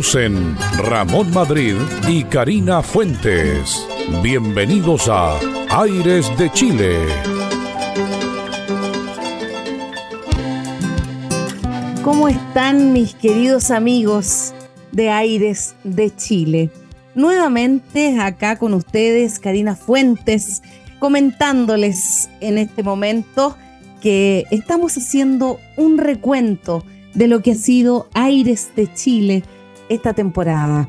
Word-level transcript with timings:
Conducen 0.00 0.56
Ramón 0.78 1.30
Madrid 1.30 1.74
y 2.08 2.24
Karina 2.24 2.82
Fuentes. 2.82 3.86
Bienvenidos 4.22 5.10
a 5.10 5.38
Aires 5.68 6.26
de 6.38 6.50
Chile. 6.52 6.96
¿Cómo 12.02 12.28
están 12.28 12.94
mis 12.94 13.14
queridos 13.14 13.70
amigos 13.70 14.54
de 14.90 15.10
Aires 15.10 15.74
de 15.84 16.16
Chile? 16.16 16.70
Nuevamente 17.14 18.18
acá 18.20 18.56
con 18.56 18.72
ustedes, 18.72 19.38
Karina 19.38 19.76
Fuentes 19.76 20.62
comentándoles 20.98 22.30
en 22.40 22.56
este 22.56 22.82
momento 22.82 23.54
que 24.00 24.46
estamos 24.50 24.96
haciendo 24.96 25.60
un 25.76 25.98
recuento 25.98 26.86
de 27.12 27.28
lo 27.28 27.42
que 27.42 27.52
ha 27.52 27.56
sido 27.56 28.08
Aires 28.14 28.70
de 28.76 28.90
Chile 28.94 29.42
esta 29.90 30.14
temporada, 30.14 30.88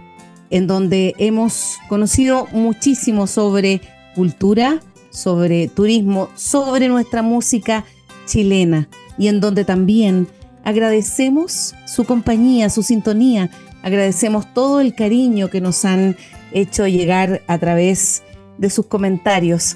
en 0.50 0.68
donde 0.68 1.16
hemos 1.18 1.78
conocido 1.90 2.48
muchísimo 2.54 3.28
sobre 3.28 3.82
cultura, 4.16 4.80
sobre 5.10 5.68
turismo, 5.68 6.30
sobre 6.36 6.88
nuestra 6.88 7.22
música 7.22 7.84
chilena 8.26 8.88
y 9.18 9.28
en 9.28 9.42
donde 9.42 9.66
también 9.66 10.28
agradecemos 10.64 11.76
su 11.86 12.06
compañía, 12.06 12.70
su 12.70 12.84
sintonía, 12.84 13.50
agradecemos 13.84 14.54
todo 14.54 14.80
el 14.80 14.96
cariño 14.96 15.50
que 15.50 15.60
nos 15.60 15.84
han 15.84 16.16
hecho 16.54 16.88
llegar 16.88 17.42
a 17.48 17.58
través 17.58 18.24
de 18.58 18.70
sus 18.70 18.86
comentarios. 18.86 19.76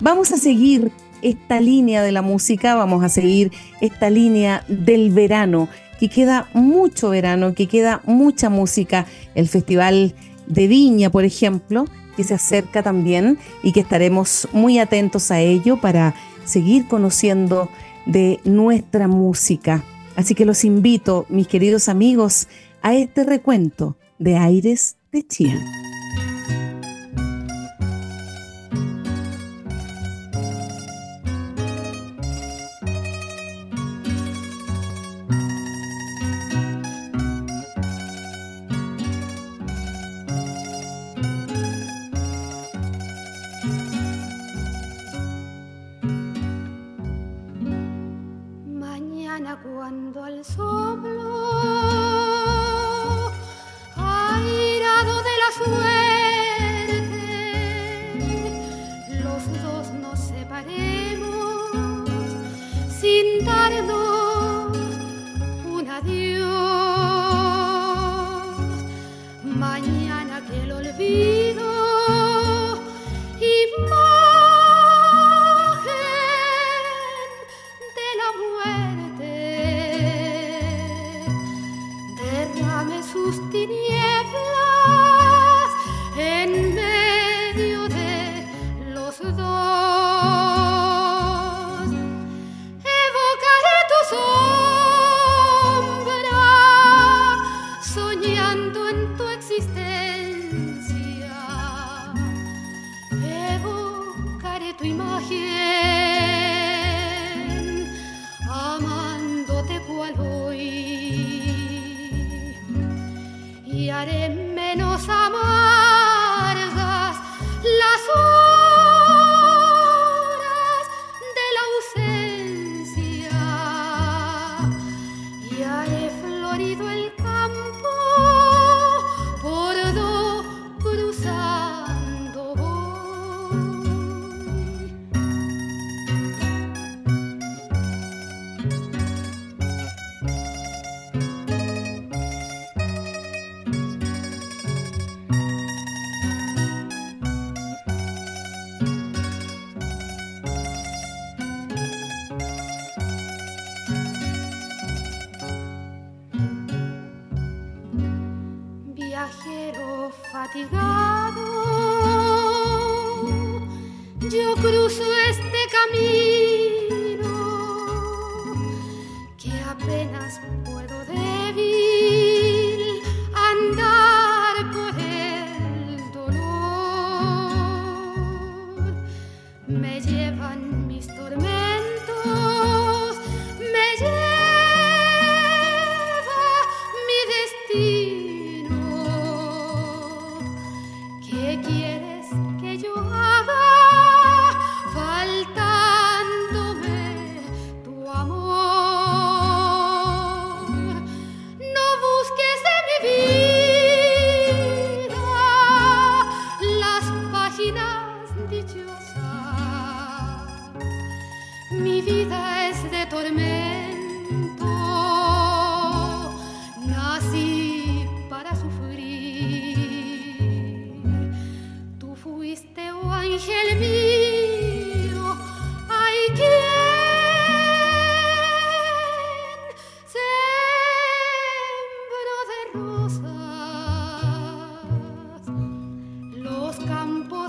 Vamos 0.00 0.32
a 0.32 0.38
seguir 0.38 0.92
esta 1.22 1.60
línea 1.60 2.02
de 2.02 2.12
la 2.12 2.22
música, 2.22 2.74
vamos 2.74 3.04
a 3.04 3.08
seguir 3.08 3.50
esta 3.80 4.08
línea 4.08 4.64
del 4.68 5.10
verano, 5.10 5.68
que 6.00 6.08
queda 6.08 6.48
mucho 6.54 7.10
verano, 7.10 7.54
que 7.54 7.68
queda 7.68 8.00
mucha 8.06 8.48
música. 8.48 9.06
El 9.34 9.48
Festival 9.48 10.14
de 10.46 10.66
Viña, 10.66 11.10
por 11.10 11.24
ejemplo, 11.24 11.84
que 12.16 12.24
se 12.24 12.32
acerca 12.32 12.82
también 12.82 13.38
y 13.62 13.72
que 13.72 13.80
estaremos 13.80 14.48
muy 14.52 14.78
atentos 14.78 15.30
a 15.30 15.40
ello 15.40 15.76
para 15.78 16.14
seguir 16.46 16.88
conociendo 16.88 17.68
de 18.06 18.40
nuestra 18.44 19.08
música. 19.08 19.84
Así 20.16 20.34
que 20.34 20.46
los 20.46 20.64
invito, 20.64 21.26
mis 21.28 21.46
queridos 21.46 21.90
amigos, 21.90 22.48
a 22.80 22.94
este 22.94 23.22
recuento 23.24 23.96
de 24.18 24.38
Aires 24.38 24.96
de 25.12 25.26
Chile. 25.26 25.60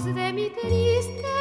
voz 0.04 0.16
de 0.16 0.34
mi 0.34 0.50
triste 0.50 1.41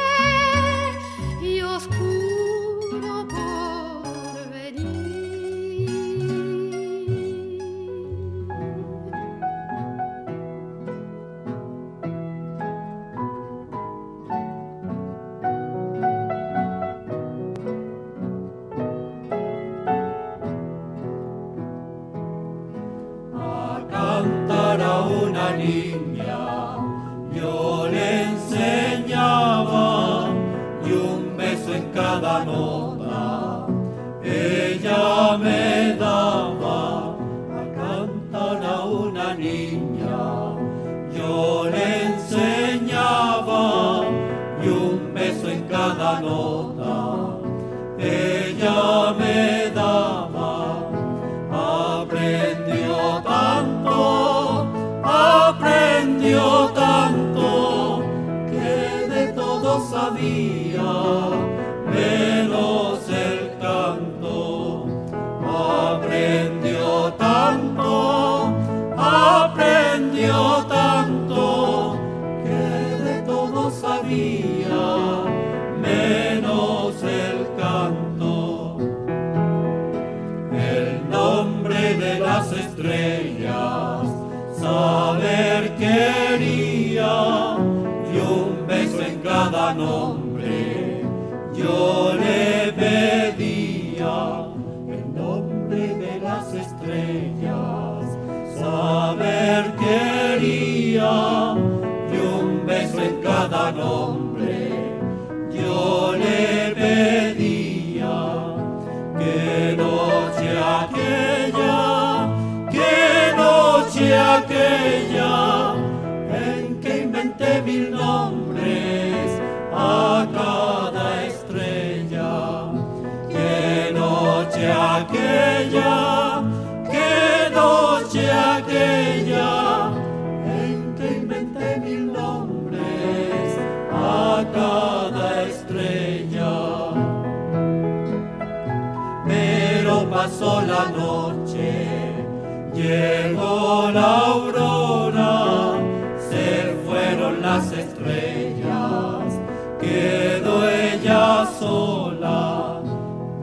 sola 140.41 140.91
noche 140.97 142.25
llegó 142.73 143.91
la 143.93 144.17
aurora, 144.33 145.75
se 146.17 146.73
fueron 146.83 147.43
las 147.43 147.71
estrellas, 147.71 149.39
quedó 149.79 150.67
ella 150.67 151.47
sola, 151.59 152.81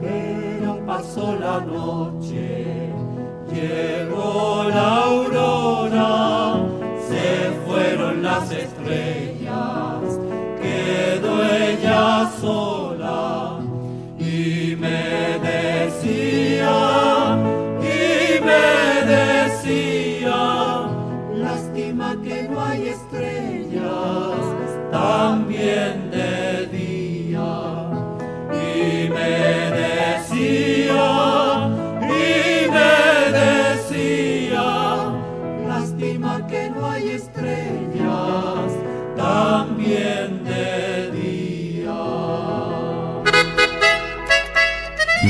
pero 0.01 0.85
pasó 0.85 1.37
la 1.39 1.61
noche, 1.61 2.91
llegó 3.49 4.65
la 4.67 5.08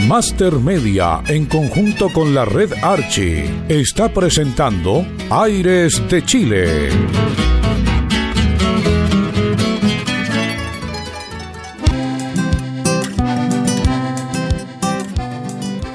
Master 0.10 0.56
Media, 0.56 1.22
en 1.28 1.46
conjunto 1.46 2.12
con 2.12 2.34
la 2.34 2.44
red 2.44 2.74
Archie, 2.82 3.44
está 3.70 4.12
presentando 4.12 5.06
Aires 5.30 6.02
de 6.10 6.26
Chile. 6.26 6.88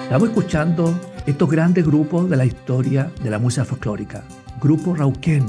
Estamos 0.04 0.28
escuchando 0.28 1.00
estos 1.26 1.50
grandes 1.50 1.84
grupos 1.84 2.30
de 2.30 2.36
la 2.36 2.44
historia 2.44 3.10
de 3.20 3.30
la 3.30 3.40
música 3.40 3.64
folclórica. 3.64 4.22
Grupo 4.60 4.94
Rauquén, 4.94 5.44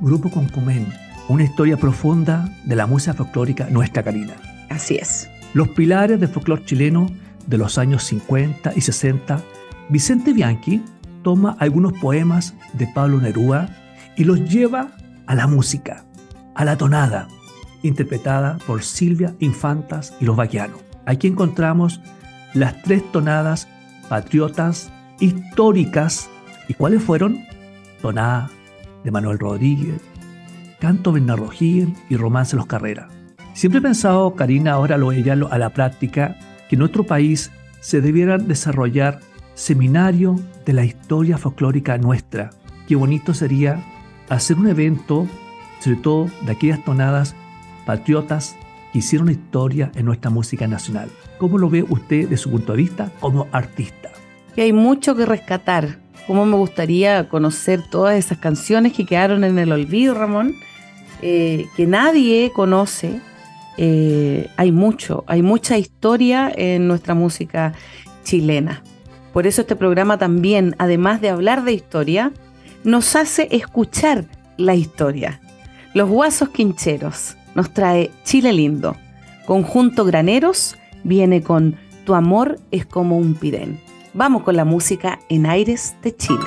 Grupo 0.00 0.30
Concumén, 0.30 0.86
una 1.28 1.44
historia 1.44 1.76
profunda 1.76 2.48
de 2.64 2.76
la 2.76 2.86
música 2.86 3.12
folclórica 3.12 3.68
nuestra 3.68 4.02
Karina. 4.02 4.36
Así 4.70 4.96
es. 4.96 5.28
Los 5.52 5.68
pilares 5.68 6.18
del 6.18 6.30
folclore 6.30 6.64
chileno 6.64 7.10
de 7.46 7.58
los 7.58 7.78
años 7.78 8.04
50 8.04 8.72
y 8.74 8.80
60, 8.80 9.42
Vicente 9.88 10.32
Bianchi 10.32 10.82
toma 11.22 11.56
algunos 11.58 11.92
poemas 11.94 12.54
de 12.72 12.86
Pablo 12.88 13.20
Neruda 13.20 13.68
y 14.16 14.24
los 14.24 14.40
lleva 14.48 14.92
a 15.26 15.34
la 15.34 15.46
música, 15.46 16.04
a 16.54 16.64
la 16.64 16.76
tonada, 16.76 17.28
interpretada 17.82 18.58
por 18.66 18.82
Silvia 18.82 19.34
Infantas 19.40 20.14
y 20.20 20.24
los 20.24 20.36
vaquianos. 20.36 20.80
Aquí 21.04 21.28
encontramos 21.28 22.00
las 22.54 22.82
tres 22.82 23.02
tonadas 23.12 23.68
patriotas 24.08 24.90
históricas. 25.20 26.28
¿Y 26.68 26.74
cuáles 26.74 27.02
fueron? 27.02 27.44
Tonada 28.02 28.50
de 29.04 29.10
Manuel 29.10 29.38
Rodríguez, 29.38 30.00
Canto 30.80 31.12
Bernardo 31.12 31.48
Gil 31.48 31.94
y 32.08 32.16
Romance 32.16 32.56
Los 32.56 32.66
Carreras. 32.66 33.06
Siempre 33.54 33.78
he 33.78 33.82
pensado, 33.82 34.34
Karina, 34.34 34.72
ahora 34.72 34.98
lo 34.98 35.12
ella 35.12 35.36
a 35.50 35.58
la 35.58 35.70
práctica, 35.70 36.36
que 36.68 36.76
en 36.76 36.80
nuestro 36.80 37.04
país 37.04 37.50
se 37.80 38.00
debieran 38.00 38.48
desarrollar 38.48 39.20
seminario 39.54 40.38
de 40.64 40.72
la 40.72 40.84
historia 40.84 41.38
folclórica 41.38 41.98
nuestra. 41.98 42.50
Qué 42.86 42.94
bonito 42.94 43.34
sería 43.34 43.82
hacer 44.28 44.58
un 44.58 44.68
evento, 44.68 45.26
sobre 45.80 45.96
todo 45.96 46.30
de 46.42 46.52
aquellas 46.52 46.84
tonadas 46.84 47.34
patriotas 47.84 48.56
que 48.92 48.98
hicieron 48.98 49.30
historia 49.30 49.90
en 49.94 50.04
nuestra 50.04 50.30
música 50.30 50.66
nacional. 50.66 51.10
¿Cómo 51.38 51.58
lo 51.58 51.70
ve 51.70 51.84
usted 51.88 52.28
de 52.28 52.36
su 52.36 52.50
punto 52.50 52.72
de 52.72 52.78
vista 52.78 53.10
como 53.20 53.46
artista? 53.52 54.10
Que 54.54 54.62
hay 54.62 54.72
mucho 54.72 55.14
que 55.14 55.26
rescatar. 55.26 55.98
Cómo 56.26 56.44
me 56.44 56.56
gustaría 56.56 57.28
conocer 57.28 57.82
todas 57.88 58.16
esas 58.16 58.38
canciones 58.38 58.92
que 58.92 59.06
quedaron 59.06 59.44
en 59.44 59.58
el 59.58 59.70
olvido, 59.70 60.14
Ramón, 60.14 60.54
eh, 61.22 61.66
que 61.76 61.86
nadie 61.86 62.50
conoce. 62.54 63.20
Eh, 63.78 64.48
hay 64.56 64.72
mucho, 64.72 65.24
hay 65.26 65.42
mucha 65.42 65.76
historia 65.78 66.52
en 66.54 66.88
nuestra 66.88 67.14
música 67.14 67.74
chilena. 68.24 68.82
Por 69.32 69.46
eso 69.46 69.60
este 69.60 69.76
programa 69.76 70.18
también, 70.18 70.74
además 70.78 71.20
de 71.20 71.30
hablar 71.30 71.64
de 71.64 71.72
historia, 71.72 72.32
nos 72.84 73.16
hace 73.16 73.48
escuchar 73.50 74.24
la 74.56 74.74
historia. 74.74 75.40
Los 75.92 76.08
Guasos 76.08 76.50
Quincheros 76.50 77.36
nos 77.54 77.72
trae 77.72 78.10
Chile 78.24 78.52
Lindo. 78.52 78.96
Conjunto 79.46 80.04
Graneros 80.04 80.76
viene 81.04 81.42
con 81.42 81.76
Tu 82.04 82.14
amor 82.14 82.58
es 82.70 82.86
como 82.86 83.18
un 83.18 83.34
pirén. 83.34 83.80
Vamos 84.14 84.42
con 84.42 84.56
la 84.56 84.64
música 84.64 85.18
en 85.28 85.46
aires 85.46 85.94
de 86.02 86.16
Chile. 86.16 86.46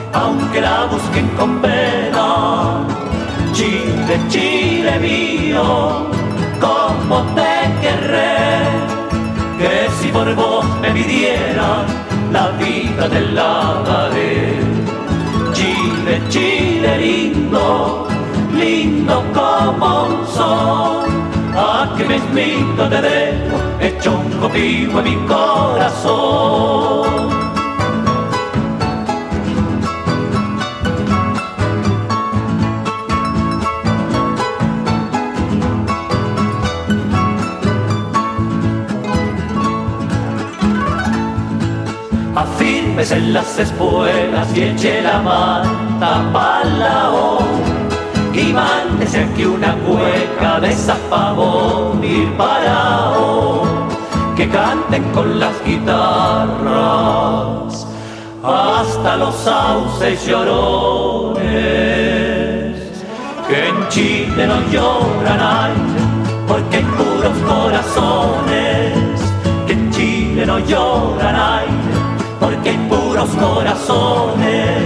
aunque 0.13 0.61
la 0.61 0.85
busquen 0.85 1.27
con 1.37 1.61
vela 1.61 2.85
Chile, 3.53 4.19
Chile 4.29 4.99
mío, 4.99 6.07
como 6.59 7.21
te 7.35 7.69
querré, 7.81 8.37
que 9.59 9.89
si 9.99 10.07
por 10.07 10.33
vos 10.35 10.65
me 10.81 10.91
pidieran 10.91 11.85
la 12.31 12.47
vida 12.51 13.09
te 13.09 13.21
la 13.21 13.83
daré. 13.85 14.55
Chile, 15.53 16.21
Chile 16.29 16.97
lindo, 16.97 18.07
lindo 18.53 19.23
como 19.33 20.05
un 20.05 20.27
sol, 20.27 21.05
a 21.55 21.93
que 21.97 22.05
mismito 22.05 22.87
te 22.89 23.01
dejo 23.01 23.57
hecho 23.79 24.11
un 24.11 24.31
copio 24.39 24.99
en 24.99 25.03
mi 25.03 25.15
corazón. 25.27 26.61
En 43.09 43.33
las 43.33 43.57
espuelas 43.57 44.55
y 44.55 44.61
eche 44.61 45.01
la 45.01 45.19
manta 45.23 46.21
para 46.31 46.63
la 46.65 47.09
y 48.31 48.53
mándese 48.53 49.23
aquí 49.23 49.43
una 49.43 49.75
cueca 49.77 50.59
de 50.59 50.71
zapabón 50.71 52.03
y 52.03 52.27
parao 52.37 53.63
que 54.35 54.47
canten 54.47 55.03
con 55.13 55.39
las 55.39 55.53
guitarras 55.65 56.67
hasta 58.43 59.17
los 59.17 59.33
sauces 59.35 60.23
llorones 60.27 61.41
que 63.47 63.67
en 63.67 63.87
Chile 63.89 64.45
no 64.45 64.61
lloran 64.71 65.39
ay 65.39 65.73
porque 66.47 66.77
hay 66.77 66.83
puros 66.83 67.35
corazones 67.47 68.93
que 69.65 69.73
en 69.73 69.89
Chile 69.89 70.45
no 70.45 70.59
lloran 70.59 71.35
ay 71.35 71.80
hay 72.69 72.77
puros 72.89 73.29
corazones. 73.31 74.83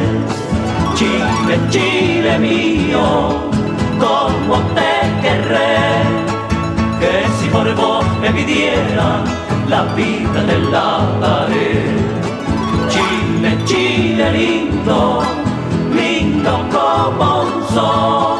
Chile, 0.95 1.59
Chile 1.69 2.39
mío, 2.39 3.03
como 3.99 4.55
te 4.73 4.93
querré, 5.21 6.03
que 6.99 7.13
si 7.37 7.49
por 7.49 7.67
vos 7.75 8.05
me 8.21 8.31
pidieran 8.31 9.23
la 9.67 9.83
vida 9.93 10.45
te 10.47 10.57
la 10.71 10.99
daré. 11.19 11.83
Chile, 12.89 13.57
Chile 13.65 14.31
lindo, 14.31 15.23
lindo 15.93 16.51
como 16.71 17.41
un 17.41 17.51
sol, 17.73 18.39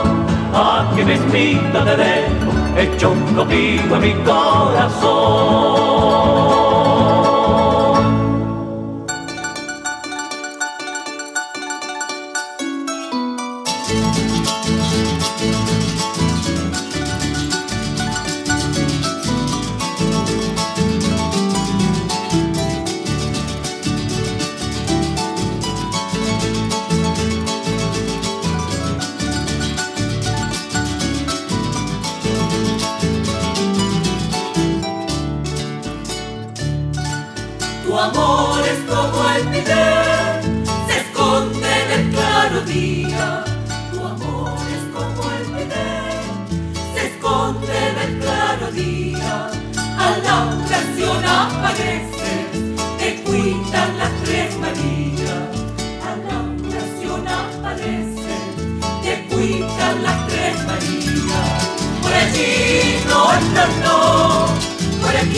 a 0.54 0.90
que 0.96 1.04
mismita 1.04 1.84
te 1.84 1.96
dejo, 1.98 2.52
hecho 2.78 3.12
un 3.12 3.36
contigo 3.36 3.96
en 3.96 4.02
mi 4.02 4.14
corazón. 4.24 5.76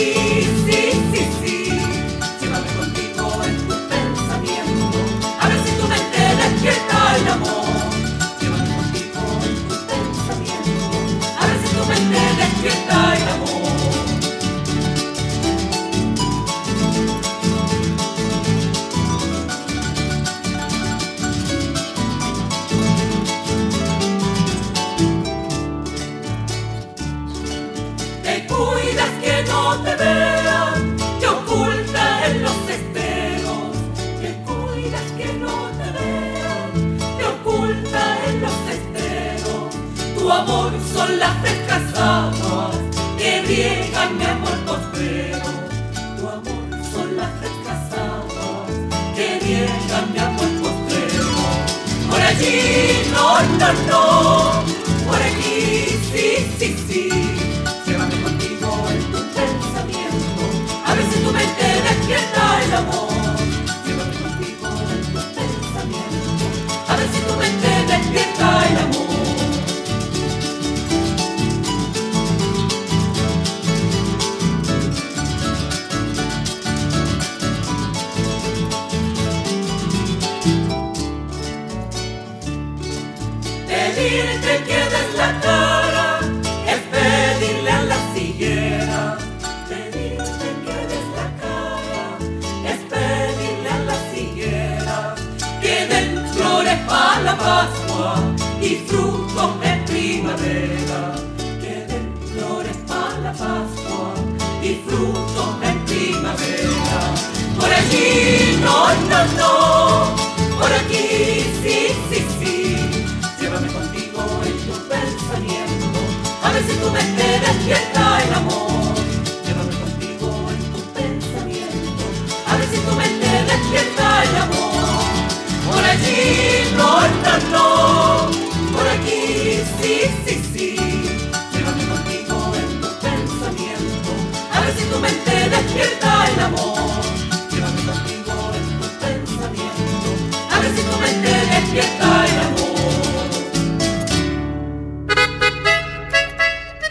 Por 0.05 0.86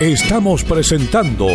Estamos 0.06 0.62
presentando 0.62 1.48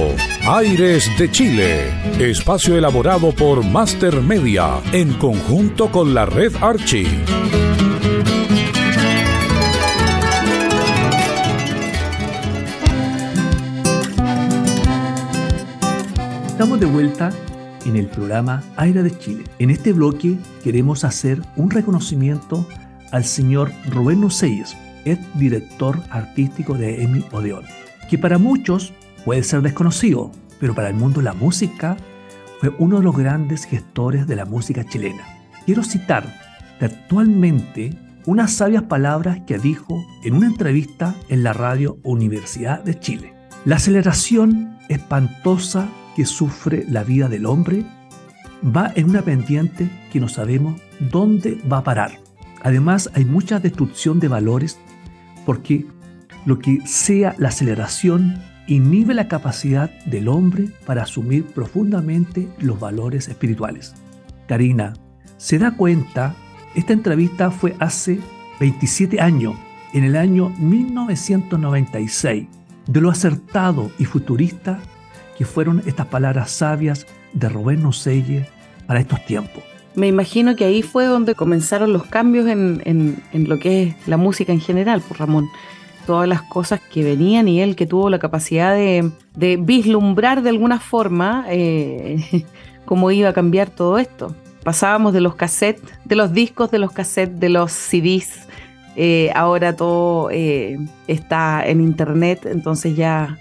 Aires 0.45 1.09
de 1.17 1.31
Chile, 1.31 1.89
espacio 2.19 2.77
elaborado 2.77 3.31
por 3.31 3.63
Master 3.63 4.19
Media 4.19 4.81
en 4.91 5.13
conjunto 5.13 5.89
con 5.89 6.13
la 6.13 6.25
red 6.25 6.53
Archie. 6.59 7.07
Estamos 16.47 16.77
de 16.81 16.85
vuelta 16.87 17.31
en 17.85 17.95
el 17.95 18.07
programa 18.07 18.61
Aire 18.75 19.01
de 19.01 19.17
Chile. 19.17 19.45
En 19.59 19.69
este 19.69 19.93
bloque 19.93 20.37
queremos 20.61 21.05
hacer 21.05 21.41
un 21.55 21.71
reconocimiento 21.71 22.67
al 23.11 23.23
señor 23.23 23.71
Rubén 23.89 24.19
Nuceyes, 24.19 24.75
el 25.05 25.19
director 25.35 26.01
artístico 26.09 26.73
de 26.73 27.01
Emi 27.03 27.23
Odeón, 27.31 27.63
que 28.11 28.17
para 28.17 28.37
muchos 28.37 28.91
puede 29.23 29.41
ser 29.41 29.61
desconocido, 29.61 30.33
pero 30.59 30.75
para 30.75 30.89
el 30.89 30.95
mundo 30.95 31.21
de 31.21 31.23
la 31.23 31.33
música 31.33 31.95
fue 32.59 32.69
uno 32.77 32.97
de 32.97 33.03
los 33.05 33.15
grandes 33.15 33.63
gestores 33.63 34.27
de 34.27 34.35
la 34.35 34.43
música 34.43 34.83
chilena. 34.83 35.23
Quiero 35.65 35.81
citar 35.81 36.25
textualmente 36.77 37.97
unas 38.25 38.51
sabias 38.51 38.83
palabras 38.83 39.39
que 39.47 39.57
dijo 39.57 40.03
en 40.25 40.33
una 40.33 40.47
entrevista 40.47 41.15
en 41.29 41.43
la 41.43 41.53
radio 41.53 41.99
Universidad 42.03 42.83
de 42.83 42.99
Chile. 42.99 43.33
La 43.63 43.77
aceleración 43.77 44.77
espantosa 44.89 45.87
que 46.17 46.25
sufre 46.25 46.85
la 46.89 47.05
vida 47.05 47.29
del 47.29 47.45
hombre 47.45 47.85
va 48.61 48.91
en 48.93 49.09
una 49.09 49.21
pendiente 49.21 49.89
que 50.11 50.19
no 50.19 50.27
sabemos 50.27 50.81
dónde 50.99 51.61
va 51.71 51.77
a 51.77 51.83
parar. 51.85 52.19
Además, 52.61 53.09
hay 53.13 53.23
mucha 53.23 53.61
destrucción 53.61 54.19
de 54.19 54.27
valores 54.27 54.77
porque 55.45 55.85
lo 56.45 56.59
que 56.59 56.79
sea 56.85 57.35
la 57.37 57.49
aceleración 57.49 58.41
inhibe 58.67 59.13
la 59.13 59.27
capacidad 59.27 59.89
del 60.05 60.27
hombre 60.27 60.69
para 60.85 61.03
asumir 61.03 61.45
profundamente 61.45 62.47
los 62.59 62.79
valores 62.79 63.27
espirituales. 63.27 63.93
Karina, 64.47 64.93
¿se 65.37 65.57
da 65.59 65.71
cuenta? 65.71 66.35
Esta 66.75 66.93
entrevista 66.93 67.51
fue 67.51 67.75
hace 67.79 68.19
27 68.59 69.19
años, 69.19 69.55
en 69.93 70.03
el 70.05 70.15
año 70.15 70.49
1996, 70.59 72.47
de 72.87 73.01
lo 73.01 73.09
acertado 73.09 73.91
y 73.99 74.05
futurista 74.05 74.79
que 75.37 75.45
fueron 75.45 75.81
estas 75.85 76.07
palabras 76.07 76.51
sabias 76.51 77.05
de 77.33 77.49
Rubén 77.49 77.81
Nocelle 77.83 78.47
para 78.87 78.99
estos 78.99 79.23
tiempos. 79.25 79.63
Me 79.95 80.07
imagino 80.07 80.55
que 80.55 80.65
ahí 80.65 80.81
fue 80.81 81.05
donde 81.05 81.35
comenzaron 81.35 81.91
los 81.91 82.05
cambios 82.05 82.47
en, 82.47 82.81
en- 82.85 83.21
en 83.33 83.49
lo 83.49 83.59
que 83.59 83.83
es 83.83 83.95
la 84.07 84.17
música 84.17 84.53
en 84.53 84.61
general, 84.61 85.01
por 85.01 85.19
Ramón. 85.19 85.47
Todas 86.05 86.27
las 86.27 86.41
cosas 86.41 86.79
que 86.91 87.03
venían 87.03 87.47
y 87.47 87.61
él 87.61 87.75
que 87.75 87.85
tuvo 87.85 88.09
la 88.09 88.19
capacidad 88.19 88.73
de, 88.73 89.09
de 89.35 89.57
vislumbrar 89.57 90.41
de 90.41 90.49
alguna 90.49 90.79
forma 90.79 91.45
eh, 91.49 92.45
cómo 92.85 93.11
iba 93.11 93.29
a 93.29 93.33
cambiar 93.33 93.69
todo 93.69 93.97
esto. 93.97 94.35
Pasábamos 94.63 95.13
de 95.13 95.21
los 95.21 95.35
cassettes, 95.35 95.81
de 96.05 96.15
los 96.15 96.33
discos, 96.33 96.69
de 96.71 96.79
los 96.79 96.91
cassettes, 96.91 97.39
de 97.39 97.49
los 97.49 97.71
CDs. 97.71 98.47
eh, 98.95 99.31
ahora 99.35 99.75
todo 99.75 100.29
eh, 100.31 100.77
está 101.07 101.65
en 101.65 101.81
internet, 101.81 102.45
entonces 102.45 102.95
ya 102.95 103.37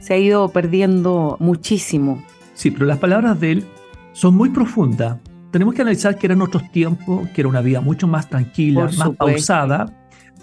se 0.00 0.14
ha 0.14 0.18
ido 0.18 0.48
perdiendo 0.48 1.36
muchísimo. 1.40 2.22
Sí, 2.54 2.70
pero 2.70 2.86
las 2.86 2.98
palabras 2.98 3.38
de 3.40 3.52
él 3.52 3.64
son 4.12 4.34
muy 4.36 4.50
profundas. 4.50 5.18
Tenemos 5.50 5.74
que 5.74 5.82
analizar 5.82 6.18
que 6.18 6.26
eran 6.26 6.42
otros 6.42 6.68
tiempos, 6.72 7.28
que 7.30 7.40
era 7.42 7.48
una 7.48 7.60
vida 7.60 7.80
mucho 7.80 8.08
más 8.08 8.28
tranquila, 8.28 8.80
Por 8.80 8.96
más 8.96 9.06
supuesto. 9.08 9.24
pausada, 9.26 9.92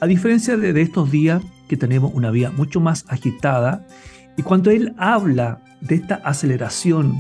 a 0.02 0.08
diferencia 0.08 0.58
de, 0.58 0.74
de 0.74 0.82
estos 0.82 1.10
días 1.12 1.42
que 1.70 1.78
tenemos 1.78 2.12
una 2.14 2.32
vida 2.32 2.52
mucho 2.52 2.82
más 2.82 3.06
agitada. 3.08 3.86
Y 4.36 4.42
cuando 4.42 4.72
él 4.72 4.94
habla 4.98 5.62
de 5.80 5.96
esta 5.96 6.16
aceleración, 6.16 7.16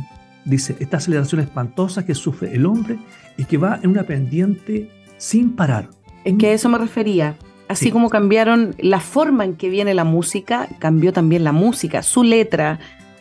dice, 0.45 0.75
esta 0.79 0.97
aceleración 0.97 1.41
espantosa 1.41 2.05
que 2.05 2.15
sufre 2.15 2.53
el 2.53 2.65
hombre 2.65 2.99
y 3.37 3.45
que 3.45 3.57
va 3.57 3.79
en 3.81 3.91
una 3.91 4.03
pendiente 4.03 4.89
sin 5.17 5.55
parar. 5.55 5.89
Es 6.25 6.35
que 6.37 6.47
a 6.47 6.53
eso 6.53 6.67
me 6.69 6.77
refería. 6.77 7.35
Así 7.67 7.85
Sí. 7.85 7.91
como 7.91 8.09
cambiaron 8.09 8.75
la 8.79 8.99
forma 8.99 9.45
en 9.45 9.55
que 9.55 9.69
viene 9.69 9.93
la 9.93 10.03
música, 10.03 10.67
cambió 10.79 11.13
también 11.13 11.43
la 11.45 11.53
música, 11.53 12.03
su 12.03 12.23
letra, 12.23 12.79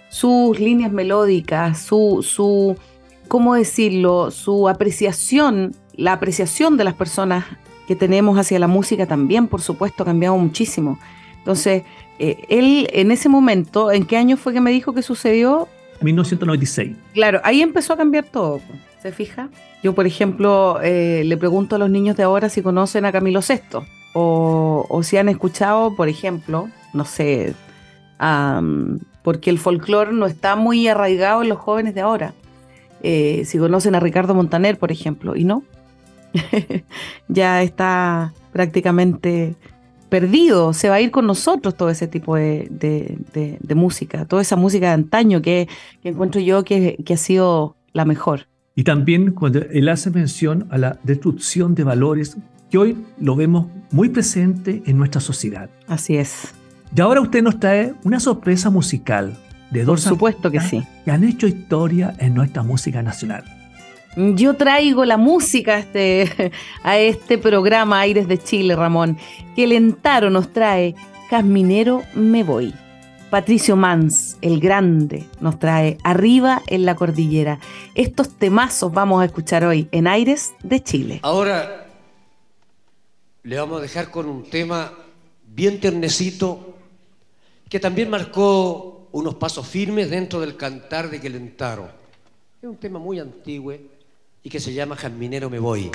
sus 0.08 0.58
líneas 0.58 0.90
melódicas, 0.90 1.78
su, 1.78 2.24
su, 2.26 2.76
¿cómo 3.28 3.54
decirlo? 3.54 4.30
Su 4.32 4.68
apreciación, 4.68 5.76
la 5.94 6.14
apreciación 6.14 6.76
de 6.76 6.84
las 6.84 6.94
personas 6.94 7.44
que 7.90 7.96
tenemos 7.96 8.38
hacia 8.38 8.60
la 8.60 8.68
música 8.68 9.04
también, 9.04 9.48
por 9.48 9.62
supuesto, 9.62 10.04
ha 10.04 10.06
cambiado 10.06 10.36
muchísimo. 10.38 10.96
Entonces, 11.38 11.82
eh, 12.20 12.44
él 12.48 12.88
en 12.92 13.10
ese 13.10 13.28
momento, 13.28 13.90
¿en 13.90 14.06
qué 14.06 14.16
año 14.16 14.36
fue 14.36 14.52
que 14.52 14.60
me 14.60 14.70
dijo 14.70 14.94
que 14.94 15.02
sucedió? 15.02 15.66
1996. 16.00 16.96
Claro, 17.14 17.40
ahí 17.42 17.62
empezó 17.62 17.94
a 17.94 17.96
cambiar 17.96 18.26
todo, 18.26 18.60
¿se 19.02 19.10
fija? 19.10 19.48
Yo, 19.82 19.92
por 19.92 20.06
ejemplo, 20.06 20.78
eh, 20.80 21.24
le 21.24 21.36
pregunto 21.36 21.74
a 21.74 21.80
los 21.80 21.90
niños 21.90 22.16
de 22.16 22.22
ahora 22.22 22.48
si 22.48 22.62
conocen 22.62 23.06
a 23.06 23.10
Camilo 23.10 23.40
VI 23.40 23.80
o, 24.12 24.86
o 24.88 25.02
si 25.02 25.16
han 25.16 25.28
escuchado, 25.28 25.96
por 25.96 26.08
ejemplo, 26.08 26.68
no 26.94 27.04
sé, 27.04 27.56
am, 28.18 29.00
porque 29.24 29.50
el 29.50 29.58
folclore 29.58 30.12
no 30.12 30.26
está 30.26 30.54
muy 30.54 30.86
arraigado 30.86 31.42
en 31.42 31.48
los 31.48 31.58
jóvenes 31.58 31.96
de 31.96 32.02
ahora. 32.02 32.34
Eh, 33.02 33.42
si 33.46 33.58
conocen 33.58 33.96
a 33.96 34.00
Ricardo 34.00 34.32
Montaner, 34.32 34.78
por 34.78 34.92
ejemplo, 34.92 35.34
y 35.34 35.42
no, 35.42 35.64
ya 37.28 37.62
está 37.62 38.32
prácticamente 38.52 39.54
perdido, 40.08 40.72
se 40.72 40.88
va 40.88 40.96
a 40.96 41.00
ir 41.00 41.10
con 41.10 41.26
nosotros 41.26 41.76
todo 41.76 41.88
ese 41.88 42.08
tipo 42.08 42.34
de, 42.36 42.66
de- 42.70 43.18
de- 43.32 43.58
de 43.60 43.74
música, 43.74 44.24
toda 44.24 44.42
esa 44.42 44.56
música 44.56 44.86
de 44.88 44.92
antaño 44.92 45.40
que, 45.40 45.68
que 46.02 46.08
encuentro 46.08 46.40
yo 46.40 46.64
que, 46.64 46.96
que 47.04 47.14
ha 47.14 47.16
sido 47.16 47.76
la 47.92 48.04
mejor. 48.04 48.48
Y 48.74 48.84
también 48.84 49.32
cuando 49.32 49.60
él 49.60 49.88
hace 49.88 50.10
mención 50.10 50.66
a 50.70 50.78
la 50.78 50.98
destrucción 51.04 51.74
de 51.74 51.84
valores 51.84 52.36
que 52.70 52.78
hoy 52.78 52.96
lo 53.20 53.36
vemos 53.36 53.66
muy 53.90 54.08
presente 54.08 54.82
en 54.86 54.96
nuestra 54.96 55.20
sociedad. 55.20 55.70
Así 55.86 56.16
es. 56.16 56.54
Y 56.96 57.00
ahora 57.00 57.20
usted 57.20 57.42
nos 57.42 57.60
trae 57.60 57.94
una 58.04 58.18
sorpresa 58.20 58.70
musical 58.70 59.36
de 59.70 59.80
Por 59.80 59.86
dos 59.96 60.00
supuesto 60.02 60.50
que 60.50 60.60
sí. 60.60 60.82
que 61.04 61.10
han 61.12 61.22
hecho 61.22 61.46
historia 61.46 62.14
en 62.18 62.34
nuestra 62.34 62.62
música 62.64 63.00
nacional. 63.02 63.44
Yo 64.16 64.54
traigo 64.54 65.04
la 65.04 65.16
música 65.16 65.76
a 65.76 65.78
este, 65.78 66.52
a 66.82 66.98
este 66.98 67.38
programa 67.38 68.00
Aires 68.00 68.26
de 68.26 68.38
Chile, 68.38 68.74
Ramón, 68.74 69.18
que 69.54 69.64
el 69.64 69.72
Entaro 69.72 70.30
nos 70.30 70.52
trae 70.52 70.96
Casminero 71.28 72.02
Me 72.14 72.42
Voy. 72.42 72.74
Patricio 73.30 73.76
Mans, 73.76 74.36
el 74.40 74.58
grande, 74.58 75.24
nos 75.40 75.60
trae 75.60 75.98
Arriba 76.02 76.62
en 76.66 76.84
la 76.84 76.96
Cordillera. 76.96 77.60
Estos 77.94 78.30
temazos 78.30 78.92
vamos 78.92 79.22
a 79.22 79.26
escuchar 79.26 79.64
hoy 79.64 79.88
en 79.92 80.08
Aires 80.08 80.54
de 80.64 80.82
Chile. 80.82 81.20
Ahora 81.22 81.86
le 83.44 83.56
vamos 83.56 83.78
a 83.78 83.82
dejar 83.82 84.10
con 84.10 84.28
un 84.28 84.42
tema 84.50 84.92
bien 85.46 85.78
ternecito 85.78 86.74
que 87.68 87.78
también 87.78 88.10
marcó 88.10 89.08
unos 89.12 89.36
pasos 89.36 89.68
firmes 89.68 90.10
dentro 90.10 90.40
del 90.40 90.56
cantar 90.56 91.08
de 91.08 91.20
Quelentaro. 91.20 91.88
Es 92.60 92.68
un 92.68 92.76
tema 92.76 92.98
muy 92.98 93.20
antiguo 93.20 93.72
y 94.42 94.50
que 94.50 94.60
se 94.60 94.72
llama 94.72 94.96
Jazminero 94.96 95.50
me 95.50 95.58
voy. 95.58 95.90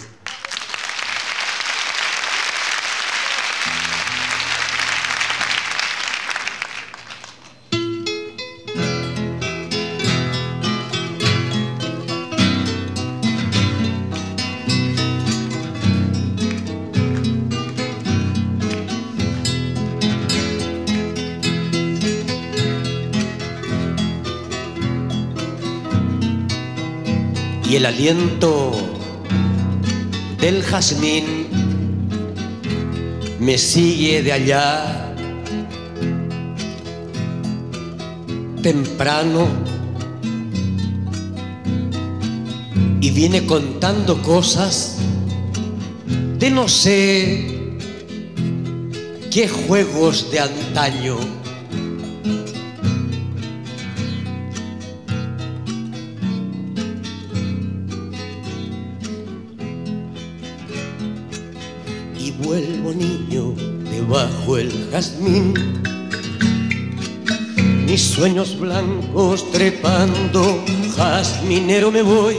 El 27.85 27.93
aliento 27.93 28.71
del 30.39 30.63
jazmín 30.63 31.23
me 33.39 33.59
sigue 33.59 34.23
de 34.23 34.31
allá 34.31 35.13
temprano 38.63 39.47
y 43.01 43.11
viene 43.11 43.45
contando 43.45 44.19
cosas 44.23 44.97
de 46.39 46.49
no 46.49 46.67
sé 46.67 47.77
qué 49.29 49.47
juegos 49.47 50.31
de 50.31 50.39
antaño. 50.39 51.34
Sueños 68.25 68.57
blancos 68.59 69.51
trepando, 69.51 70.59
jazminero 70.97 71.91
me 71.91 72.01
voy. 72.01 72.35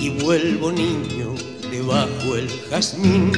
Y 0.00 0.10
vuelvo 0.22 0.70
niño 0.70 1.34
debajo 1.68 2.36
el 2.36 2.48
jazmín, 2.70 3.32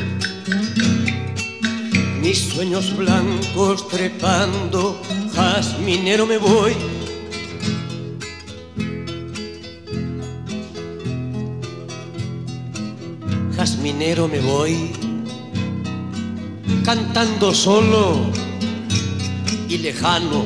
mis 2.20 2.40
sueños 2.40 2.94
blancos 2.94 3.88
trepando, 3.88 5.00
jazminero 5.34 6.26
me 6.26 6.36
voy. 6.36 6.74
Jazminero 13.56 14.28
me 14.28 14.40
voy, 14.40 14.90
cantando 16.84 17.54
solo 17.54 18.51
y 19.72 19.78
lejano. 19.78 20.44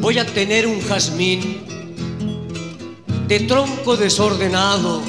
Voy 0.00 0.18
a 0.18 0.26
tener 0.26 0.66
un 0.66 0.80
jazmín 0.82 1.62
de 3.26 3.40
tronco 3.40 3.96
desordenado. 3.96 5.00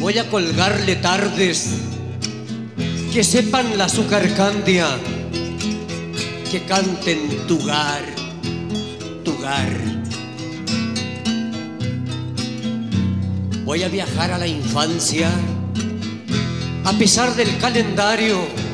Voy 0.00 0.16
a 0.16 0.30
colgarle 0.30 0.96
tardes 0.96 1.74
que 3.12 3.22
sepan 3.22 3.76
la 3.76 3.88
candia, 4.36 4.88
que 6.50 6.62
canten 6.62 7.46
tugar, 7.46 8.02
tugar. 9.22 9.68
Voy 13.66 13.82
a 13.82 13.88
viajar 13.88 14.32
a 14.32 14.38
la 14.38 14.46
infancia 14.46 15.30
a 16.84 16.92
pesar 16.94 17.36
del 17.36 17.58
calendario. 17.58 18.67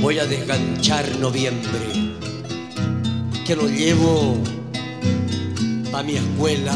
Voy 0.00 0.18
a 0.18 0.26
desganchar 0.26 1.18
noviembre, 1.18 2.14
que 3.44 3.56
lo 3.56 3.68
llevo 3.68 4.36
a 5.92 6.02
mi 6.02 6.16
escuela. 6.16 6.74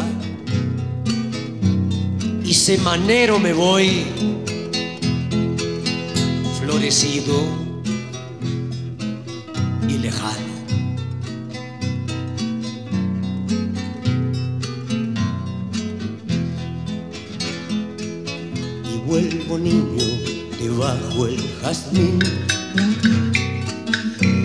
Y 2.44 2.54
semanero 2.54 3.38
me 3.38 3.52
voy 3.52 4.04
florecido 6.58 7.59
el 21.26 21.40
jazmín, 21.60 22.18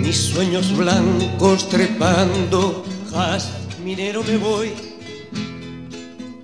mis 0.02 0.18
sueños 0.18 0.76
blancos 0.76 1.70
trepando, 1.70 2.84
jazminero 3.12 4.24
me 4.24 4.38
voy. 4.38 4.72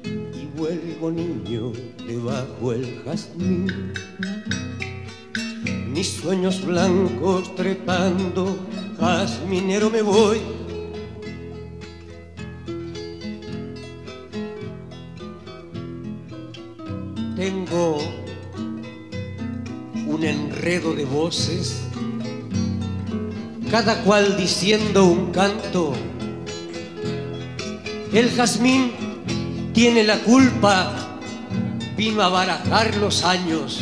Y 0.05 0.57
vuelvo 0.57 1.11
niño 1.11 1.71
debajo 2.07 2.73
el 2.73 3.01
jazmín, 3.03 3.93
mis 5.93 6.07
sueños 6.07 6.65
blancos 6.65 7.55
trepando, 7.55 8.57
jazminero 8.99 9.89
me 9.89 10.01
voy. 10.01 10.50
Cada 23.71 24.03
cual 24.03 24.35
diciendo 24.35 25.05
un 25.05 25.31
canto. 25.31 25.93
El 28.11 28.29
jazmín 28.31 28.91
tiene 29.73 30.03
la 30.03 30.19
culpa, 30.19 30.91
vino 31.95 32.21
a 32.21 32.27
barajar 32.27 32.97
los 32.97 33.23
años. 33.23 33.79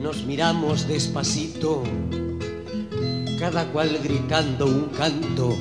Nos 0.00 0.24
miramos 0.24 0.88
despacito, 0.88 1.82
cada 3.38 3.66
cual 3.66 4.00
gritando 4.02 4.64
un 4.64 4.86
canto. 4.86 5.54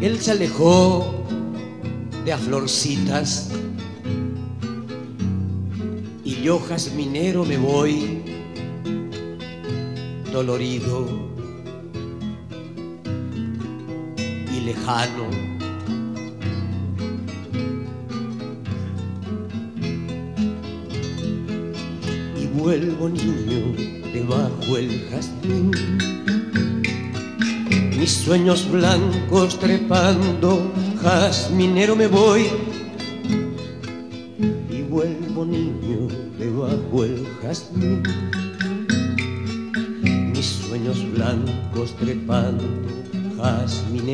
Él 0.00 0.20
se 0.20 0.30
alejó 0.30 1.26
de 2.24 2.32
a 2.32 2.38
florcitas 2.38 3.50
y 6.22 6.36
yo 6.36 6.60
jazminero 6.60 7.44
me 7.44 7.56
voy 7.56 8.13
dolorido 10.34 11.06
y 14.52 14.60
lejano. 14.62 15.30
Y 22.36 22.46
vuelvo 22.58 23.08
niño 23.10 23.76
debajo 24.12 24.76
el 24.76 25.08
jazmín, 25.08 25.70
mis 27.96 28.10
sueños 28.10 28.68
blancos 28.72 29.56
trepando, 29.60 30.72
jazminero 31.00 31.94
me 31.94 32.08
voy. 32.08 32.63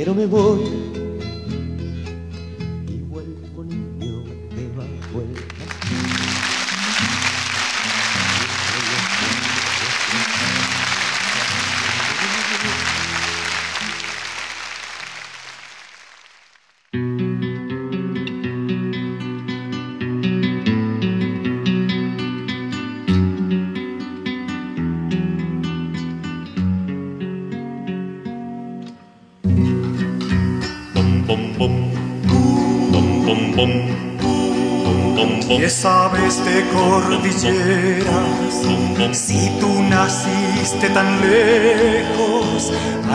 Jazminero 0.00 0.14
me 0.14 0.26
voy. 0.26 0.79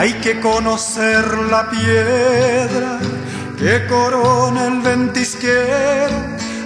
Hay 0.06 0.14
que 0.22 0.40
conocer 0.40 1.26
la 1.50 1.68
piedra 1.68 3.00
que 3.58 3.88
corona 3.88 4.68
el 4.68 4.80
ventisquero. 4.82 6.16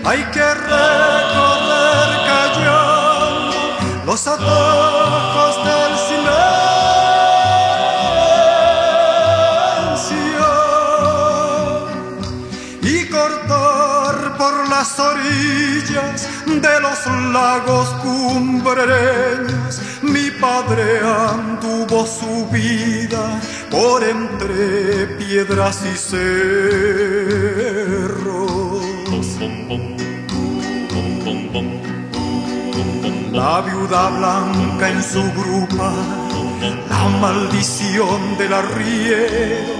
Hay 0.03 0.23
que 0.33 0.43
recorrer 0.43 2.09
callando 2.29 3.55
los 4.05 4.27
atajos 4.27 5.55
del 5.69 5.93
silencio 6.09 6.49
y 12.81 13.05
cortar 13.05 14.37
por 14.37 14.67
las 14.67 14.99
orillas 14.99 16.27
de 16.45 16.79
los 16.81 17.07
lagos 17.31 17.87
cumbreños 18.03 19.59
mi 20.01 20.31
padre 20.31 20.99
anduvo 21.01 22.05
su 22.05 22.47
vida 22.51 23.08
por 23.69 24.03
entre 24.03 25.07
piedras 25.17 25.83
y 25.85 25.97
cerros. 25.97 26.49
La 33.31 33.61
viuda 33.61 34.09
blanca 34.09 34.89
en 34.89 35.03
su 35.03 35.23
grupa, 35.33 35.93
la 36.89 37.09
maldición 37.21 38.37
del 38.37 38.53
arriero. 38.53 39.79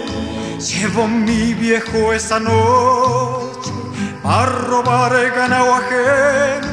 Llevó 0.59 1.07
mi 1.07 1.53
viejo 1.53 2.13
esa 2.13 2.39
noche 2.39 3.71
a 4.23 4.45
robar 4.45 5.13
ganado 5.35 5.73
ajeno 5.73 6.67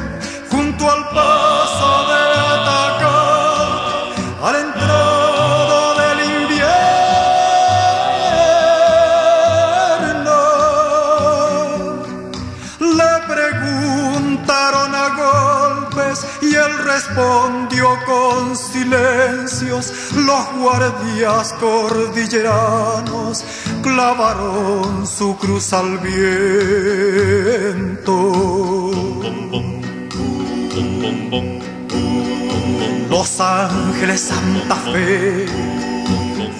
junto 0.51 0.91
al 0.91 1.09
paso 1.09 1.66
respondió 17.17 17.97
con 18.05 18.55
silencios. 18.55 19.91
Los 20.15 20.53
guardias 20.59 21.53
cordilleranos 21.53 23.43
clavaron 23.81 25.07
su 25.07 25.35
cruz 25.37 25.73
al 25.73 25.97
viento. 25.97 26.91
Los 33.09 33.39
ángeles 33.39 34.21
Santa 34.21 34.75
Fe 34.75 35.47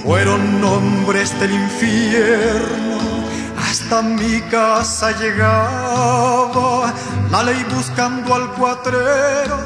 fueron 0.03 0.59
nombres 0.59 1.39
del 1.39 1.51
infierno. 1.53 2.97
Hasta 3.69 4.01
mi 4.01 4.41
casa 4.49 5.11
llegaba 5.19 6.91
la 7.29 7.43
ley 7.43 7.63
buscando 7.75 8.33
al 8.33 8.51
cuatrero. 8.53 9.57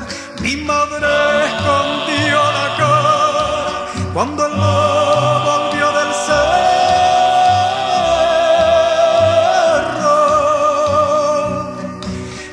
Mi 0.42 0.56
madre 0.58 1.46
escondió 1.46 2.38
la 2.58 2.68
cara 2.78 3.86
cuando 4.14 4.46
el 4.48 4.54
lobo 4.54 5.70
del 5.72 6.14
cerro. 6.26 6.62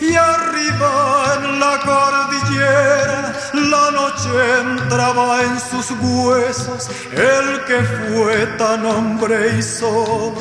Y 0.00 0.14
arriba 0.14 0.92
en 1.36 1.44
la 1.60 1.74
cordillera 1.88 3.32
la 3.54 3.90
noche 3.90 4.30
entraba 4.60 5.42
en 5.42 5.58
sus 5.58 5.90
huesos. 6.02 6.90
El 7.12 7.64
que 7.64 7.82
fue 7.82 8.46
tan 8.58 8.84
hombre 8.84 9.56
y 9.58 9.62
solo 9.62 10.34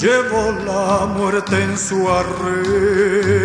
llevó 0.00 0.52
la 0.64 1.06
muerte 1.06 1.62
en 1.62 1.76
su 1.76 2.08
arreo. 2.08 3.36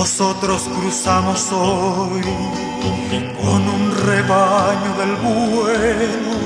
Nosotros 0.00 0.62
cruzamos 0.62 1.52
hoy 1.52 2.22
con 3.38 3.68
un 3.68 3.94
rebaño 4.06 4.96
del 4.96 5.14
bueno, 5.16 6.38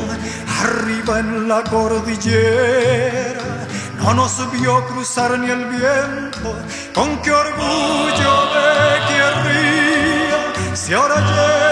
arriba 0.60 1.20
en 1.20 1.46
la 1.46 1.62
cordillera. 1.62 3.68
No 4.02 4.12
nos 4.12 4.50
vio 4.50 4.84
cruzar 4.86 5.38
ni 5.38 5.52
el 5.52 5.66
viento, 5.66 6.56
con 6.92 7.16
qué 7.22 7.30
orgullo 7.30 8.50
me 8.54 9.06
querría 9.06 10.74
si 10.74 10.92
ahora 10.92 11.20
llegara 11.20 11.63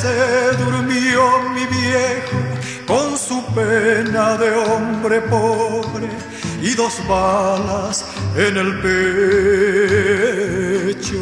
se 0.00 0.56
durmió 0.56 1.22
mi 1.50 1.64
viejo 1.66 2.38
con 2.86 3.16
su 3.16 3.44
pena 3.54 4.36
de 4.36 4.50
hombre 4.50 5.20
pobre 5.22 6.08
y 6.60 6.74
dos 6.74 7.00
balas 7.08 8.04
en 8.36 8.56
el 8.56 8.80
pecho. 10.90 11.14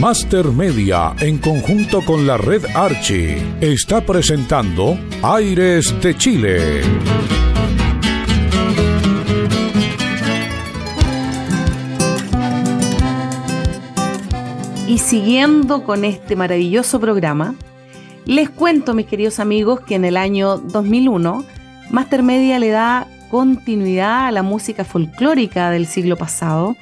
Master 0.00 0.46
Media, 0.46 1.14
en 1.20 1.36
conjunto 1.36 2.02
con 2.02 2.26
la 2.26 2.38
red 2.38 2.64
Archie, 2.74 3.36
está 3.60 4.00
presentando 4.00 4.98
Aires 5.22 5.94
de 6.00 6.16
Chile. 6.16 6.80
Y 14.88 14.96
siguiendo 14.96 15.84
con 15.84 16.06
este 16.06 16.34
maravilloso 16.34 16.98
programa, 16.98 17.54
les 18.24 18.48
cuento, 18.48 18.94
mis 18.94 19.04
queridos 19.04 19.38
amigos, 19.38 19.80
que 19.80 19.96
en 19.96 20.06
el 20.06 20.16
año 20.16 20.56
2001, 20.56 21.44
Master 21.90 22.22
Media 22.22 22.58
le 22.58 22.70
da 22.70 23.06
continuidad 23.30 24.28
a 24.28 24.32
la 24.32 24.42
música 24.42 24.86
folclórica 24.86 25.68
del 25.68 25.86
siglo 25.86 26.16
pasado. 26.16 26.74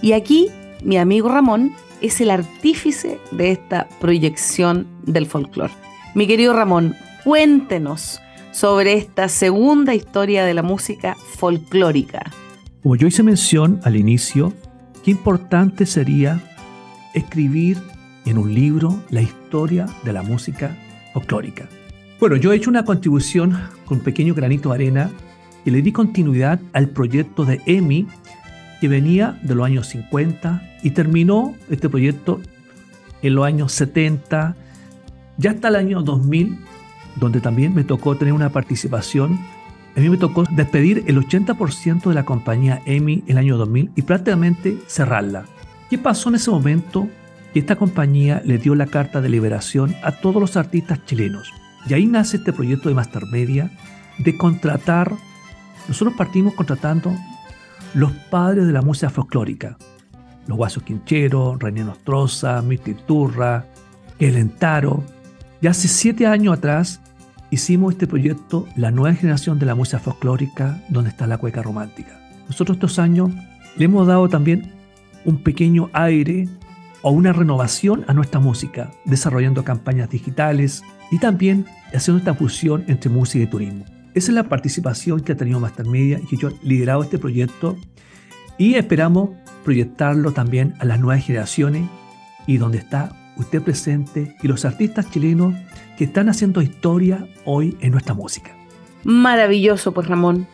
Y 0.00 0.12
aquí, 0.12 0.48
mi 0.82 0.96
amigo 0.96 1.28
Ramón 1.28 1.74
es 2.00 2.20
el 2.20 2.30
artífice 2.30 3.18
de 3.30 3.50
esta 3.50 3.88
proyección 4.00 4.86
del 5.04 5.26
folclore. 5.26 5.72
Mi 6.14 6.26
querido 6.26 6.52
Ramón, 6.52 6.94
cuéntenos 7.24 8.20
sobre 8.52 8.94
esta 8.94 9.28
segunda 9.28 9.94
historia 9.94 10.44
de 10.44 10.54
la 10.54 10.62
música 10.62 11.16
folclórica. 11.36 12.30
Como 12.82 12.96
yo 12.96 13.06
hice 13.06 13.22
mención 13.22 13.80
al 13.82 13.96
inicio, 13.96 14.52
qué 15.02 15.10
importante 15.10 15.86
sería 15.86 16.40
escribir 17.14 17.78
en 18.26 18.38
un 18.38 18.54
libro 18.54 19.00
la 19.10 19.22
historia 19.22 19.86
de 20.04 20.12
la 20.12 20.22
música 20.22 20.76
folclórica. 21.12 21.68
Bueno, 22.20 22.36
yo 22.36 22.52
he 22.52 22.56
hecho 22.56 22.70
una 22.70 22.84
contribución 22.84 23.58
con 23.84 23.98
un 23.98 24.04
pequeño 24.04 24.34
granito 24.34 24.68
de 24.68 24.74
arena 24.76 25.10
y 25.64 25.70
le 25.70 25.82
di 25.82 25.92
continuidad 25.92 26.60
al 26.72 26.88
proyecto 26.88 27.44
de 27.44 27.60
EMI 27.66 28.06
que 28.80 28.88
venía 28.88 29.38
de 29.42 29.54
los 29.54 29.66
años 29.66 29.88
50 29.88 30.73
y 30.84 30.90
terminó 30.90 31.56
este 31.70 31.88
proyecto 31.88 32.40
en 33.22 33.34
los 33.34 33.46
años 33.46 33.72
70, 33.72 34.54
ya 35.38 35.50
hasta 35.50 35.68
el 35.68 35.76
año 35.76 36.02
2000, 36.02 36.58
donde 37.16 37.40
también 37.40 37.74
me 37.74 37.84
tocó 37.84 38.16
tener 38.16 38.34
una 38.34 38.50
participación. 38.50 39.40
A 39.96 40.00
mí 40.00 40.10
me 40.10 40.18
tocó 40.18 40.44
despedir 40.50 41.02
el 41.06 41.18
80% 41.18 42.04
de 42.04 42.14
la 42.14 42.24
compañía 42.24 42.82
EMI 42.84 43.24
el 43.26 43.38
año 43.38 43.56
2000 43.56 43.92
y 43.96 44.02
prácticamente 44.02 44.78
cerrarla. 44.86 45.46
¿Qué 45.88 45.96
pasó 45.96 46.28
en 46.28 46.34
ese 46.34 46.50
momento? 46.50 47.08
Que 47.54 47.60
esta 47.60 47.76
compañía 47.76 48.42
le 48.44 48.58
dio 48.58 48.74
la 48.74 48.86
carta 48.86 49.22
de 49.22 49.30
liberación 49.30 49.94
a 50.02 50.12
todos 50.12 50.40
los 50.40 50.56
artistas 50.58 51.02
chilenos. 51.06 51.50
Y 51.88 51.94
ahí 51.94 52.06
nace 52.06 52.36
este 52.36 52.52
proyecto 52.52 52.90
de 52.90 52.94
Master 52.94 53.24
Media 53.32 53.70
de 54.18 54.36
contratar. 54.36 55.12
Nosotros 55.88 56.14
partimos 56.14 56.52
contratando 56.54 57.14
los 57.94 58.12
padres 58.30 58.66
de 58.66 58.72
la 58.72 58.82
música 58.82 59.08
folclórica. 59.08 59.78
Los 60.46 60.56
Guasos 60.58 60.82
Quincheros, 60.82 61.58
René 61.58 61.84
Nostroza, 61.84 62.60
Mirti 62.62 62.94
Turra, 62.94 63.66
El 64.18 64.36
Entaro. 64.36 65.02
Y 65.60 65.66
hace 65.66 65.88
siete 65.88 66.26
años 66.26 66.58
atrás 66.58 67.00
hicimos 67.50 67.92
este 67.92 68.06
proyecto, 68.06 68.66
La 68.76 68.90
Nueva 68.90 69.14
Generación 69.14 69.58
de 69.58 69.66
la 69.66 69.74
Música 69.74 69.98
Folclórica, 69.98 70.82
donde 70.88 71.10
está 71.10 71.26
la 71.26 71.38
cueca 71.38 71.62
romántica. 71.62 72.20
Nosotros 72.48 72.76
estos 72.76 72.98
años 72.98 73.30
le 73.76 73.84
hemos 73.84 74.06
dado 74.06 74.28
también 74.28 74.72
un 75.24 75.42
pequeño 75.42 75.88
aire 75.92 76.48
o 77.02 77.10
una 77.10 77.32
renovación 77.32 78.04
a 78.08 78.14
nuestra 78.14 78.40
música, 78.40 78.90
desarrollando 79.04 79.64
campañas 79.64 80.10
digitales 80.10 80.82
y 81.10 81.18
también 81.18 81.66
haciendo 81.94 82.18
esta 82.18 82.34
fusión 82.34 82.84
entre 82.88 83.10
música 83.10 83.44
y 83.44 83.46
turismo. 83.46 83.84
Esa 84.14 84.30
es 84.30 84.34
la 84.34 84.48
participación 84.48 85.20
que 85.20 85.32
ha 85.32 85.36
tenido 85.36 85.60
Master 85.60 85.86
Media 85.86 86.20
y 86.22 86.26
que 86.26 86.36
yo 86.36 86.48
he 86.48 86.56
liderado 86.62 87.02
este 87.02 87.18
proyecto 87.18 87.76
y 88.58 88.74
esperamos 88.74 89.30
proyectarlo 89.64 90.32
también 90.32 90.74
a 90.78 90.84
las 90.84 91.00
nuevas 91.00 91.24
generaciones 91.24 91.88
y 92.46 92.58
donde 92.58 92.78
está 92.78 93.10
usted 93.36 93.62
presente 93.62 94.36
y 94.42 94.48
los 94.48 94.64
artistas 94.64 95.10
chilenos 95.10 95.54
que 95.96 96.04
están 96.04 96.28
haciendo 96.28 96.62
historia 96.62 97.26
hoy 97.44 97.76
en 97.80 97.92
nuestra 97.92 98.14
música. 98.14 98.52
Maravilloso, 99.04 99.92
pues 99.92 100.06
Ramón. 100.06 100.46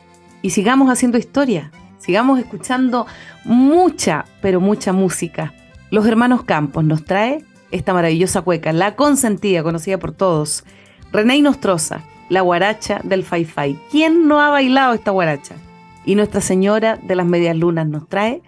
Y 0.42 0.50
sigamos 0.50 0.90
haciendo 0.90 1.18
historia, 1.18 1.70
sigamos 1.98 2.38
escuchando 2.38 3.06
mucha, 3.44 4.24
pero 4.40 4.60
mucha 4.60 4.92
música. 4.92 5.52
Los 5.90 6.06
hermanos 6.06 6.44
Campos 6.44 6.84
nos 6.84 7.04
trae 7.04 7.44
esta 7.70 7.92
maravillosa 7.92 8.42
cueca, 8.42 8.72
la 8.72 8.96
consentida, 8.96 9.62
conocida 9.62 9.98
por 9.98 10.12
todos. 10.12 10.64
René 11.12 11.40
Nostroza, 11.42 12.02
la 12.28 12.40
guaracha 12.40 13.00
del 13.04 13.24
Fai 13.24 13.44
Fai. 13.44 13.78
¿Quién 13.90 14.26
no 14.26 14.40
ha 14.40 14.48
bailado 14.48 14.94
esta 14.94 15.10
guaracha? 15.10 15.56
Y 16.04 16.14
Nuestra 16.14 16.40
Señora 16.40 16.96
de 17.00 17.14
las 17.14 17.26
Medias 17.26 17.56
Lunas 17.56 17.86
nos 17.86 18.08
trae 18.08 18.42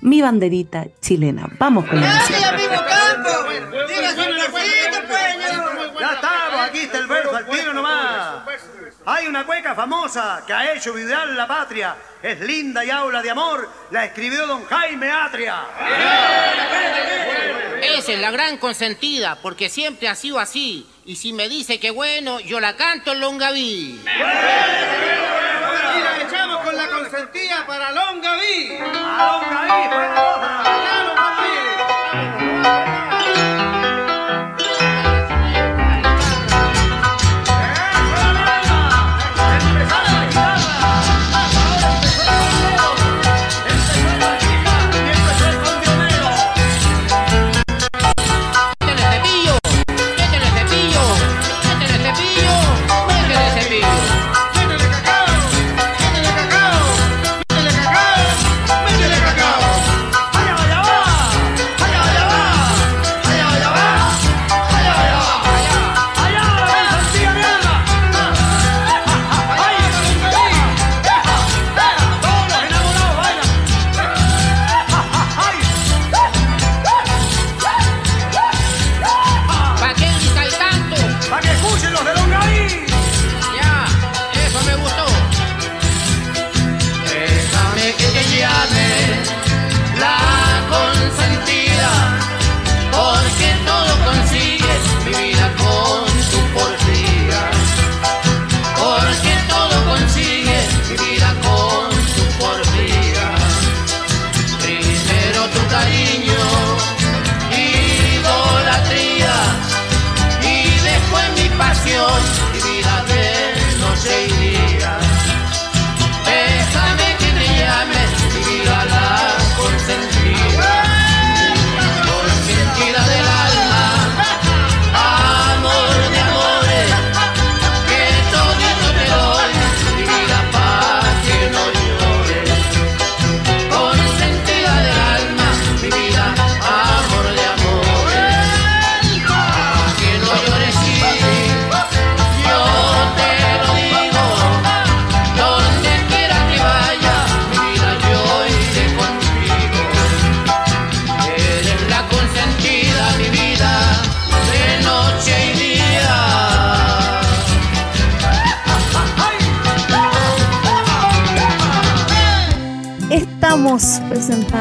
mi 0.00 0.20
banderita 0.20 0.86
chilena. 1.00 1.48
Vamos 1.58 1.86
con 1.86 2.00
la 2.00 2.14
música. 2.14 2.56
Ya 6.00 6.12
estamos, 6.12 6.60
aquí 6.68 6.80
está 6.80 6.98
el 6.98 7.06
verso 7.06 7.36
al 7.36 7.48
tiro 7.48 7.72
nomás. 7.72 8.42
Hay 9.06 9.26
una 9.26 9.44
cueca 9.44 9.74
famosa 9.74 10.42
que 10.46 10.52
ha 10.52 10.74
hecho 10.74 10.94
vibrar 10.94 11.28
la 11.28 11.46
patria. 11.46 11.94
Es 12.22 12.40
linda 12.40 12.84
y 12.84 12.90
habla 12.90 13.22
de 13.22 13.30
amor. 13.30 13.68
La 13.90 14.06
escribió 14.06 14.46
don 14.46 14.64
Jaime 14.64 15.10
Atria. 15.10 15.62
Esa 17.82 18.12
es 18.12 18.20
la 18.20 18.30
gran 18.30 18.56
consentida, 18.56 19.38
porque 19.42 19.68
siempre 19.68 20.08
ha 20.08 20.14
sido 20.14 20.38
así. 20.38 20.86
Y 21.04 21.16
si 21.16 21.34
me 21.34 21.50
dice 21.50 21.78
que 21.78 21.90
bueno, 21.90 22.40
yo 22.40 22.60
la 22.60 22.76
canto 22.76 23.12
en 23.12 23.20
Longaví. 23.20 24.00
Y 24.00 24.08
la 26.02 26.22
echamos 26.26 26.64
con 26.64 26.74
la 26.74 26.88
consentida 26.88 27.53
para 27.66 27.92
Longaví. 27.92 28.78
A 28.78 29.26
Longaví, 29.26 29.88
para 29.88 30.14
la 30.14 31.03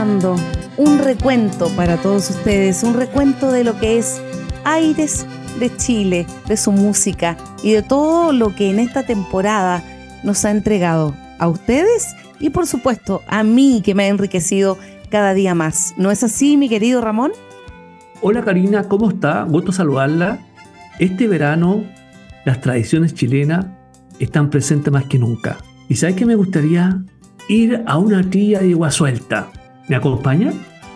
un 0.04 1.00
recuento 1.00 1.70
para 1.78 1.96
todos 1.96 2.30
ustedes, 2.30 2.84
un 2.84 2.94
recuento 2.94 3.54
de 3.54 3.64
lo 3.64 3.80
que 3.80 3.98
es 3.98 4.22
Aires 4.66 5.26
de 5.62 5.74
Chile, 5.78 6.26
de 6.46 6.58
su 6.58 6.74
música 6.74 7.38
y 7.64 7.72
de 7.72 7.84
todo 7.84 8.34
lo 8.34 8.54
que 8.54 8.70
en 8.70 8.80
esta 8.80 9.04
temporada 9.04 9.82
nos 10.24 10.44
ha 10.44 10.52
entregado 10.52 11.16
a 11.40 11.48
ustedes 11.48 12.16
y 12.42 12.50
por 12.50 12.68
supuesto 12.68 13.22
a 13.28 13.44
mí 13.44 13.82
que 13.82 13.96
me 13.96 14.04
ha 14.04 14.08
enriquecido 14.10 14.78
cada 15.10 15.34
día 15.34 15.56
más. 15.56 15.94
¿No 15.96 16.12
es 16.12 16.22
así, 16.22 16.58
mi 16.58 16.68
querido 16.68 17.00
Ramón? 17.00 17.32
Hola 18.20 18.44
Karina, 18.44 18.90
¿cómo 18.90 19.10
está? 19.10 19.44
Gusto 19.44 19.72
saludarla. 19.72 20.40
Este 21.00 21.30
verano 21.30 21.86
las 22.44 22.60
tradiciones 22.60 23.14
chilenas 23.14 23.68
están 24.20 24.50
presentes 24.50 24.92
más 24.92 25.06
que 25.06 25.18
nunca. 25.18 25.60
¿Y 25.88 25.96
sabes 25.96 26.18
que 26.18 26.26
me 26.26 26.36
gustaría 26.36 27.02
ir 27.48 27.84
a 27.86 27.98
una 27.98 28.22
tía 28.30 28.60
de 28.60 28.74
agua 28.74 28.92
suelta? 28.92 29.48
¿Me 29.88 29.96
acompaña? 29.96 30.54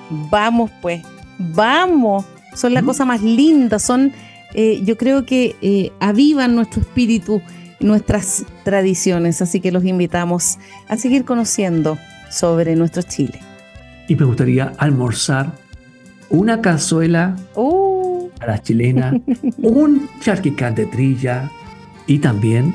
Vamos 0.09 0.71
pues, 0.81 1.03
vamos. 1.37 2.25
Son 2.53 2.73
la 2.73 2.81
cosa 2.81 3.05
más 3.05 3.21
linda, 3.21 3.77
son, 3.77 4.11
eh, 4.55 4.81
yo 4.83 4.97
creo 4.97 5.25
que 5.25 5.55
eh, 5.61 5.91
avivan 5.99 6.55
nuestro 6.55 6.81
espíritu, 6.81 7.41
nuestras 7.79 8.45
tradiciones, 8.63 9.41
así 9.43 9.59
que 9.59 9.71
los 9.71 9.85
invitamos 9.85 10.57
a 10.87 10.97
seguir 10.97 11.23
conociendo 11.23 11.99
sobre 12.31 12.75
nuestro 12.75 13.03
Chile. 13.03 13.39
Y 14.07 14.15
me 14.15 14.25
gustaría 14.25 14.73
almorzar 14.77 15.51
una 16.29 16.61
cazuela 16.61 17.35
Uh, 17.53 18.29
a 18.39 18.47
la 18.47 18.61
chilena, 18.61 19.13
un 19.61 20.09
charquicán 20.19 20.73
de 20.73 20.87
trilla 20.87 21.51
y 22.07 22.17
también 22.19 22.73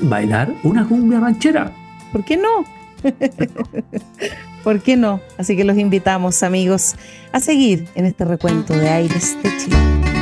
bailar 0.00 0.52
una 0.62 0.86
cumbia 0.86 1.20
ranchera. 1.20 1.70
¿Por 2.12 2.24
qué 2.24 2.36
no? 2.36 2.77
¿Por 4.64 4.80
qué 4.82 4.96
no? 4.96 5.20
Así 5.38 5.56
que 5.56 5.64
los 5.64 5.78
invitamos, 5.78 6.42
amigos, 6.42 6.96
a 7.32 7.40
seguir 7.40 7.86
en 7.94 8.06
este 8.06 8.24
recuento 8.24 8.74
de 8.74 8.88
Aires 8.88 9.36
de 9.42 9.56
Chile. 9.58 10.17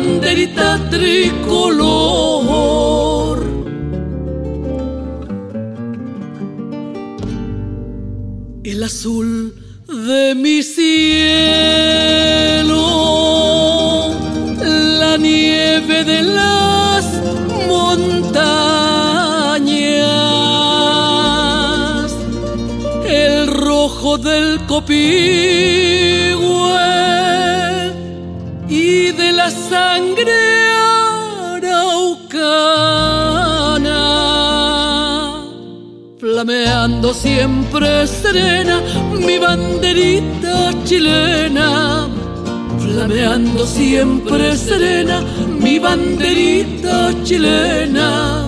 Banderita 0.00 0.78
tricolor. 0.90 1.59
Siempre 37.12 38.06
serena 38.06 38.80
mi 39.12 39.38
banderita 39.38 40.72
chilena, 40.84 42.08
flameando 42.78 43.66
siempre 43.66 44.56
serena 44.56 45.22
mi 45.60 45.78
banderita 45.78 47.12
chilena. 47.22 48.46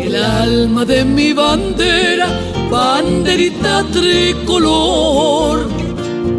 El 0.00 0.16
alma 0.16 0.84
de 0.84 1.04
mi 1.04 1.32
bandera, 1.32 2.28
banderita 2.70 3.84
tricolor. 3.92 5.68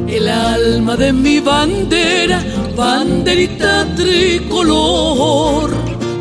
El 0.07 0.27
alma 0.27 0.95
de 0.95 1.11
mi 1.13 1.39
bandera, 1.39 2.43
banderita 2.75 3.85
tricolor. 3.95 5.71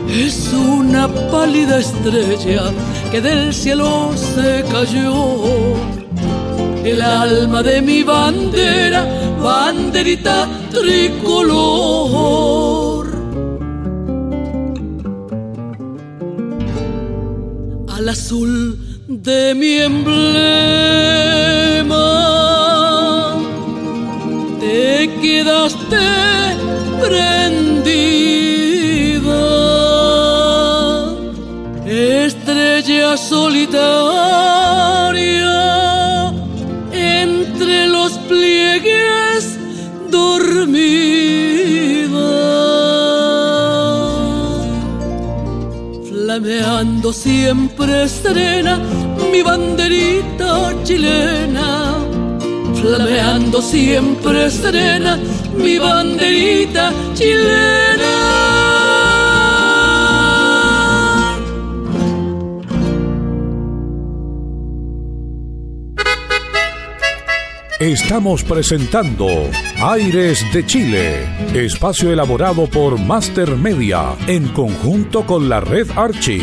Es 0.09 0.53
una 0.53 1.09
pálida 1.31 1.79
estrella 1.79 2.73
que 3.11 3.21
del 3.21 3.55
cielo 3.55 4.13
se 4.17 4.65
cayó. 4.71 5.45
El 6.85 7.03
alma 7.03 7.63
de 7.63 7.81
mi 7.83 8.03
bandera, 8.03 9.07
banderita 9.43 10.49
tricolor. 10.71 12.31
al 18.01 18.09
azul 18.09 18.90
de 19.31 19.55
mi 19.55 19.73
emblema. 19.91 20.49
Te 24.63 24.85
quedaste 25.23 26.07
prendida, 27.05 28.27
estrella 31.87 33.11
solitaria 33.17 34.03
entre 36.93 37.77
los 37.97 38.13
pliegues 38.31 39.43
dormida 40.11 41.51
flameando 46.09 47.09
siempre 47.13 48.09
serena 48.09 48.75
mi 49.31 49.43
banderita 49.43 50.73
chilena, 50.85 51.95
flameando 52.81 53.63
siempre 53.63 54.51
serena 54.51 55.19
mi 55.57 55.79
banderita 55.79 56.93
chilena. 57.15 58.41
Estamos 67.79 68.45
presentando 68.45 69.27
Aires 69.81 70.45
de 70.53 70.67
Chile, 70.67 71.27
espacio 71.55 72.13
elaborado 72.13 72.67
por 72.67 72.99
Master 72.99 73.57
Media 73.57 74.17
en 74.27 74.49
conjunto 74.49 75.25
con 75.25 75.49
la 75.49 75.61
red 75.61 75.89
Archie. 75.97 76.43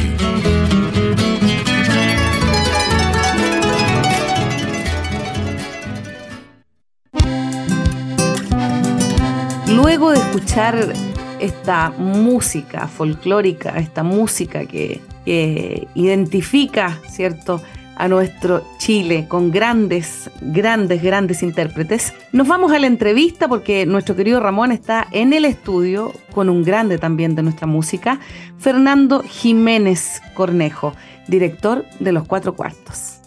Luego 9.78 10.09
de 10.09 10.17
escuchar 10.17 10.91
esta 11.39 11.91
música 11.91 12.88
folclórica, 12.88 13.78
esta 13.78 14.01
música 14.01 14.65
que, 14.65 15.01
que 15.23 15.88
identifica, 15.93 16.97
¿cierto?, 17.07 17.61
a 17.95 18.07
nuestro 18.07 18.63
Chile 18.80 19.28
con 19.28 19.51
grandes, 19.51 20.32
grandes, 20.41 21.03
grandes 21.03 21.43
intérpretes. 21.43 22.11
Nos 22.32 22.47
vamos 22.47 22.71
a 22.71 22.80
la 22.80 22.88
entrevista 22.88 23.47
porque 23.47 23.86
nuestro 23.86 24.15
querido 24.15 24.39
Ramón 24.39 24.71
está 24.71 25.07
en 25.11 25.32
el 25.32 25.45
estudio 25.45 26.11
con 26.34 26.49
un 26.49 26.63
grande 26.63 26.97
también 26.97 27.36
de 27.36 27.43
nuestra 27.43 27.67
música, 27.67 28.19
Fernando 28.57 29.21
Jiménez 29.21 30.23
Cornejo, 30.34 30.95
director 31.28 31.86
de 31.99 32.13
Los 32.13 32.28
Cuatro 32.28 32.55
Cuartos. 32.55 33.19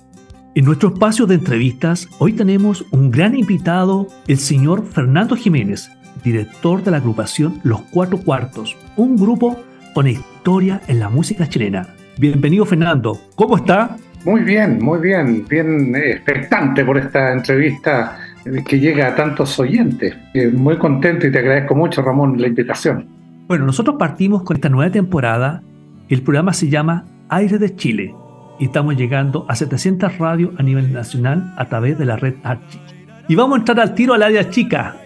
En 0.56 0.64
nuestro 0.64 0.88
espacio 0.88 1.26
de 1.26 1.36
entrevistas, 1.36 2.08
hoy 2.18 2.32
tenemos 2.32 2.84
un 2.90 3.12
gran 3.12 3.38
invitado, 3.38 4.08
el 4.26 4.40
señor 4.40 4.84
Fernando 4.84 5.36
Jiménez, 5.36 5.92
director 6.22 6.82
de 6.82 6.90
la 6.90 6.98
agrupación 6.98 7.60
Los 7.62 7.80
Cuatro 7.90 8.18
Cuartos, 8.18 8.76
un 8.96 9.16
grupo 9.16 9.60
con 9.94 10.06
historia 10.06 10.80
en 10.88 11.00
la 11.00 11.08
música 11.08 11.48
chilena. 11.48 11.88
Bienvenido 12.18 12.64
Fernando, 12.64 13.18
¿cómo 13.34 13.56
está? 13.56 13.96
Muy 14.24 14.42
bien, 14.42 14.78
muy 14.82 15.00
bien, 15.00 15.46
bien 15.48 15.96
expectante 15.96 16.84
por 16.84 16.98
esta 16.98 17.32
entrevista 17.32 18.18
que 18.66 18.78
llega 18.78 19.08
a 19.08 19.14
tantos 19.14 19.58
oyentes. 19.58 20.16
Eh, 20.34 20.48
Muy 20.48 20.76
contento 20.76 21.26
y 21.26 21.32
te 21.32 21.38
agradezco 21.38 21.74
mucho, 21.74 22.02
Ramón, 22.02 22.40
la 22.40 22.48
invitación. 22.48 23.06
Bueno, 23.46 23.66
nosotros 23.66 23.96
partimos 23.98 24.42
con 24.42 24.56
esta 24.56 24.68
nueva 24.68 24.90
temporada. 24.90 25.62
El 26.08 26.22
programa 26.22 26.52
se 26.52 26.68
llama 26.68 27.04
Aire 27.28 27.58
de 27.58 27.74
Chile 27.74 28.14
y 28.58 28.66
estamos 28.66 28.96
llegando 28.96 29.46
a 29.48 29.54
700 29.54 30.18
radios 30.18 30.52
a 30.58 30.62
nivel 30.62 30.92
nacional 30.92 31.54
a 31.56 31.68
través 31.68 31.98
de 31.98 32.04
la 32.04 32.16
red 32.16 32.34
Archie. 32.42 32.80
Y 33.28 33.34
vamos 33.34 33.56
a 33.56 33.58
entrar 33.60 33.80
al 33.80 33.94
tiro 33.94 34.14
al 34.14 34.22
área 34.22 34.50
chica. 34.50 34.96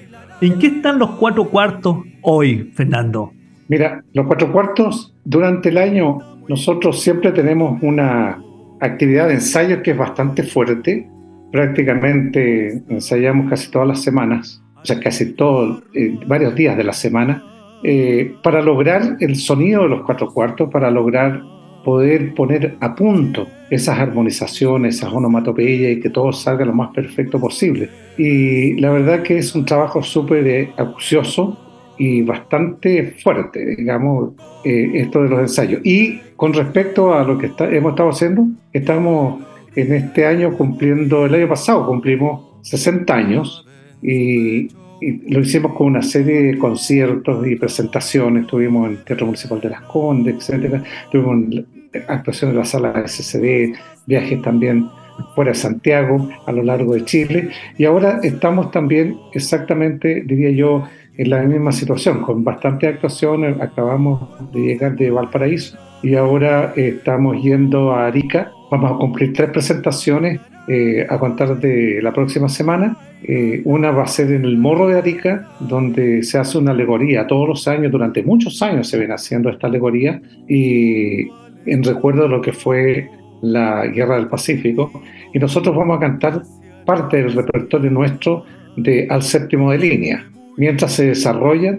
¿En 0.40 0.58
qué 0.58 0.66
están 0.66 0.98
los 0.98 1.10
cuatro 1.12 1.48
cuartos 1.48 1.98
hoy, 2.22 2.70
Fernando? 2.74 3.32
Mira, 3.68 4.02
los 4.12 4.26
cuatro 4.26 4.52
cuartos, 4.52 5.14
durante 5.24 5.68
el 5.68 5.78
año 5.78 6.18
nosotros 6.48 7.00
siempre 7.00 7.32
tenemos 7.32 7.80
una 7.82 8.42
actividad 8.80 9.28
de 9.28 9.34
ensayo 9.34 9.82
que 9.82 9.92
es 9.92 9.96
bastante 9.96 10.42
fuerte. 10.42 11.08
Prácticamente 11.52 12.82
ensayamos 12.88 13.48
casi 13.48 13.70
todas 13.70 13.88
las 13.88 14.02
semanas, 14.02 14.62
o 14.82 14.84
sea, 14.84 14.98
casi 15.00 15.32
todos, 15.34 15.82
eh, 15.94 16.18
varios 16.26 16.54
días 16.54 16.76
de 16.76 16.84
la 16.84 16.92
semana, 16.92 17.42
eh, 17.82 18.34
para 18.42 18.60
lograr 18.60 19.16
el 19.20 19.36
sonido 19.36 19.84
de 19.84 19.88
los 19.88 20.02
cuatro 20.02 20.28
cuartos, 20.32 20.68
para 20.70 20.90
lograr 20.90 21.40
poder 21.84 22.34
poner 22.34 22.76
a 22.80 22.94
punto 22.94 23.46
esas 23.70 23.98
armonizaciones, 23.98 24.96
esas 24.96 25.12
onomatopeyas 25.12 25.92
y 25.96 26.00
que 26.00 26.10
todo 26.10 26.32
salga 26.32 26.64
lo 26.64 26.72
más 26.72 26.90
perfecto 26.94 27.38
posible. 27.38 27.88
Y 28.18 28.74
la 28.80 28.90
verdad 28.90 29.22
que 29.22 29.38
es 29.38 29.54
un 29.54 29.64
trabajo 29.64 30.02
súper 30.02 30.46
eh, 30.46 30.70
acucioso 30.76 31.58
y 31.98 32.22
bastante 32.22 33.14
fuerte, 33.22 33.76
digamos, 33.76 34.30
eh, 34.64 34.90
esto 34.94 35.22
de 35.22 35.28
los 35.28 35.40
ensayos. 35.40 35.80
Y 35.84 36.18
con 36.36 36.52
respecto 36.52 37.14
a 37.14 37.22
lo 37.24 37.38
que 37.38 37.46
está- 37.46 37.70
hemos 37.70 37.90
estado 37.92 38.08
haciendo, 38.10 38.46
estamos 38.72 39.42
en 39.76 39.92
este 39.92 40.26
año 40.26 40.56
cumpliendo, 40.56 41.26
el 41.26 41.34
año 41.34 41.48
pasado 41.48 41.86
cumplimos 41.86 42.42
60 42.62 43.14
años 43.14 43.66
y, 44.02 44.68
y 45.04 45.30
lo 45.30 45.40
hicimos 45.40 45.74
con 45.74 45.88
una 45.88 46.02
serie 46.02 46.42
de 46.42 46.58
conciertos 46.58 47.46
y 47.46 47.56
presentaciones. 47.56 48.44
Estuvimos 48.44 48.86
en 48.86 48.92
el 48.92 49.04
Teatro 49.04 49.26
Municipal 49.26 49.60
de 49.60 49.68
Las 49.68 49.82
Condes, 49.82 50.36
etcétera. 50.36 50.82
Tuvimos 51.12 51.64
actuaciones 52.08 52.54
en 52.54 52.58
la 52.58 52.64
sala 52.64 53.06
SCD, 53.06 53.74
viajes 54.06 54.40
también 54.40 54.88
fuera 55.34 55.52
de 55.52 55.56
Santiago, 55.56 56.28
a 56.46 56.52
lo 56.52 56.62
largo 56.62 56.94
de 56.94 57.04
Chile. 57.04 57.50
Y 57.76 57.84
ahora 57.84 58.20
estamos 58.22 58.70
también 58.70 59.18
exactamente, 59.32 60.22
diría 60.24 60.50
yo, 60.50 60.84
en 61.16 61.30
la 61.30 61.42
misma 61.42 61.72
situación, 61.72 62.22
con 62.22 62.42
bastante 62.42 62.86
actuaciones. 62.88 63.60
Acabamos 63.60 64.28
de 64.52 64.60
llegar 64.60 64.96
de 64.96 65.10
Valparaíso 65.10 65.78
y 66.02 66.14
ahora 66.14 66.72
eh, 66.76 66.94
estamos 66.96 67.42
yendo 67.42 67.92
a 67.92 68.06
Arica. 68.06 68.50
Vamos 68.70 68.92
a 68.92 68.96
cumplir 68.96 69.32
tres 69.32 69.50
presentaciones 69.50 70.40
eh, 70.66 71.06
a 71.08 71.18
contar 71.18 71.58
de 71.60 72.00
la 72.02 72.12
próxima 72.12 72.48
semana. 72.48 72.96
Eh, 73.26 73.62
una 73.64 73.90
va 73.90 74.02
a 74.02 74.06
ser 74.06 74.30
en 74.32 74.44
el 74.44 74.58
Morro 74.58 74.88
de 74.88 74.98
Arica, 74.98 75.48
donde 75.60 76.22
se 76.22 76.38
hace 76.38 76.58
una 76.58 76.72
alegoría. 76.72 77.26
Todos 77.26 77.48
los 77.48 77.68
años, 77.68 77.90
durante 77.90 78.22
muchos 78.22 78.60
años 78.60 78.88
se 78.88 78.98
ven 78.98 79.12
haciendo 79.12 79.48
esta 79.48 79.66
alegoría 79.66 80.20
y 80.46 81.28
en 81.64 81.82
recuerdo 81.82 82.24
de 82.24 82.28
lo 82.28 82.42
que 82.42 82.52
fue 82.52 83.08
la 83.40 83.86
Guerra 83.86 84.16
del 84.16 84.28
Pacífico. 84.28 85.02
Y 85.32 85.38
nosotros 85.38 85.74
vamos 85.74 85.96
a 85.96 86.00
cantar 86.00 86.42
parte 86.84 87.16
del 87.16 87.32
repertorio 87.32 87.90
nuestro 87.90 88.44
de 88.76 89.06
Al 89.08 89.22
Séptimo 89.22 89.70
de 89.70 89.78
Línea, 89.78 90.30
mientras 90.56 90.92
se 90.92 91.06
desarrolla 91.06 91.78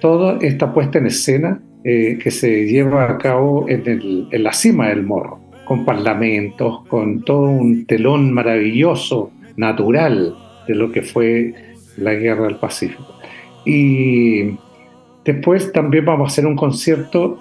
toda 0.00 0.38
esta 0.40 0.74
puesta 0.74 0.98
en 0.98 1.06
escena 1.06 1.60
eh, 1.84 2.18
que 2.22 2.30
se 2.30 2.66
lleva 2.66 3.10
a 3.10 3.18
cabo 3.18 3.66
en, 3.68 4.28
la 4.30 4.52
cima 4.52 4.88
del 4.88 5.04
morro, 5.04 5.40
con 5.64 5.84
parlamentos, 5.84 6.86
con 6.88 7.24
todo 7.24 7.48
un 7.48 7.86
telón 7.86 8.32
maravilloso, 8.32 9.30
natural, 9.56 10.34
de 10.66 10.74
lo 10.74 10.90
que 10.90 11.02
fue 11.02 11.54
la 11.96 12.14
Guerra 12.14 12.44
del 12.44 12.56
Pacífico. 12.56 13.06
Y 13.64 14.56
después 15.24 15.72
también 15.72 16.04
vamos 16.04 16.30
a 16.30 16.32
hacer 16.32 16.46
un 16.46 16.56
concierto 16.56 17.38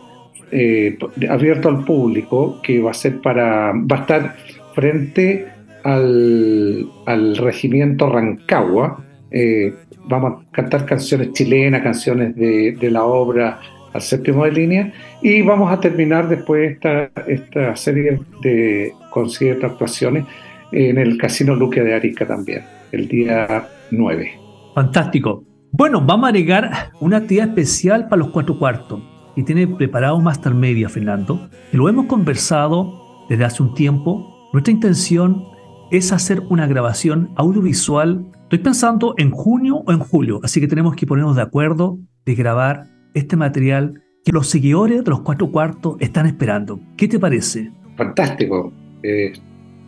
eh, 0.52 0.98
abierto 1.30 1.70
al 1.70 1.86
público 1.86 2.60
que 2.62 2.80
va 2.82 2.92
a 2.92 2.94
ser 2.94 3.22
para 3.22 3.72
va 3.72 3.98
a 3.98 4.02
estar 4.02 4.36
frente 4.76 5.48
al, 5.84 6.88
al 7.06 7.38
regimiento 7.38 8.10
Rancagua. 8.10 9.04
Eh, 9.32 9.74
vamos 10.06 10.44
a 10.44 10.52
cantar 10.52 10.86
canciones 10.86 11.32
chilenas, 11.34 11.82
canciones 11.82 12.36
de, 12.36 12.74
de 12.74 12.92
la 12.92 13.06
obra 13.06 13.60
al 13.94 14.02
séptimo 14.02 14.46
de 14.46 14.52
línea 14.52 14.94
y 15.22 15.42
vamos 15.42 15.72
a 15.72 15.80
terminar 15.80 16.28
después 16.30 16.74
esta, 16.74 17.12
esta 17.28 17.76
serie 17.76 18.20
de 18.42 18.94
conciertos, 19.10 19.72
actuaciones 19.72 20.26
en 20.72 20.98
el 20.98 21.18
Casino 21.18 21.56
Luque 21.56 21.82
de 21.82 21.94
Arica 21.94 22.26
también, 22.26 22.64
el 22.92 23.08
día 23.08 23.68
9. 23.92 24.32
Fantástico. 24.76 25.44
Bueno, 25.72 26.02
vamos 26.02 26.26
a 26.26 26.30
agregar 26.30 26.92
una 27.00 27.18
actividad 27.18 27.50
especial 27.50 28.08
para 28.08 28.20
los 28.20 28.30
cuatro 28.30 28.58
cuartos 28.58 29.02
y 29.36 29.44
tiene 29.44 29.68
preparado 29.68 30.20
Master 30.20 30.54
Media, 30.54 30.90
Fernando. 30.90 31.50
Y 31.72 31.78
lo 31.78 31.88
hemos 31.88 32.06
conversado 32.08 33.26
desde 33.30 33.46
hace 33.46 33.64
un 33.64 33.74
tiempo. 33.74 34.50
Nuestra 34.54 34.74
intención 34.74 35.46
es 35.92 36.12
hacer 36.12 36.42
una 36.50 36.68
grabación 36.68 37.32
audiovisual. 37.36 38.26
Estoy 38.44 38.60
pensando 38.60 39.14
en 39.18 39.32
junio 39.32 39.84
o 39.86 39.92
en 39.92 40.00
julio, 40.00 40.40
así 40.44 40.60
que 40.60 40.68
tenemos 40.68 40.96
que 40.96 41.06
ponernos 41.06 41.36
de 41.36 41.42
acuerdo 41.42 42.00
de 42.26 42.36
grabar 42.36 42.84
este 43.14 43.38
material 43.38 44.02
que 44.24 44.32
los 44.32 44.48
seguidores 44.48 45.04
de 45.04 45.10
los 45.10 45.22
cuatro 45.22 45.52
cuartos 45.52 45.96
están 46.00 46.26
esperando. 46.26 46.80
¿Qué 46.98 47.08
te 47.08 47.20
parece? 47.20 47.72
fantástico. 48.02 48.74
Eh, 49.04 49.34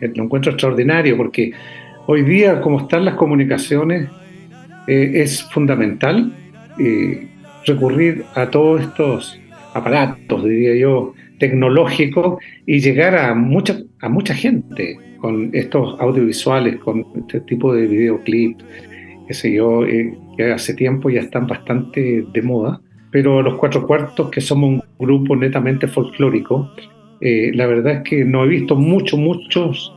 lo 0.00 0.24
encuentro 0.24 0.52
extraordinario 0.52 1.16
porque 1.16 1.52
hoy 2.06 2.22
día, 2.22 2.60
como 2.60 2.80
están 2.80 3.04
las 3.04 3.14
comunicaciones, 3.14 4.08
eh, 4.86 5.12
es 5.14 5.42
fundamental 5.44 6.32
eh, 6.78 7.28
recurrir 7.66 8.24
a 8.34 8.50
todos 8.50 8.82
estos 8.82 9.40
aparatos, 9.74 10.44
diría 10.44 10.76
yo, 10.76 11.14
tecnológicos 11.38 12.42
y 12.66 12.80
llegar 12.80 13.16
a 13.16 13.34
mucha, 13.34 13.78
a 14.00 14.08
mucha 14.08 14.34
gente 14.34 14.98
con 15.18 15.50
estos 15.52 15.98
audiovisuales, 16.00 16.76
con 16.76 17.06
este 17.16 17.40
tipo 17.40 17.74
de 17.74 17.86
videoclips, 17.86 18.64
qué 19.26 19.34
sé 19.34 19.52
yo, 19.54 19.84
eh, 19.86 20.16
que 20.36 20.52
hace 20.52 20.74
tiempo 20.74 21.10
ya 21.10 21.20
están 21.20 21.46
bastante 21.46 22.24
de 22.32 22.42
moda. 22.42 22.80
Pero 23.10 23.42
los 23.42 23.54
cuatro 23.54 23.86
cuartos, 23.86 24.30
que 24.30 24.40
somos 24.40 24.70
un 24.70 24.82
grupo 24.98 25.36
netamente 25.36 25.86
folclórico, 25.86 26.70
eh, 27.20 27.52
la 27.54 27.66
verdad 27.66 27.94
es 27.94 28.02
que 28.02 28.24
no 28.24 28.44
he 28.44 28.48
visto 28.48 28.76
muchos, 28.76 29.18
muchos 29.18 29.94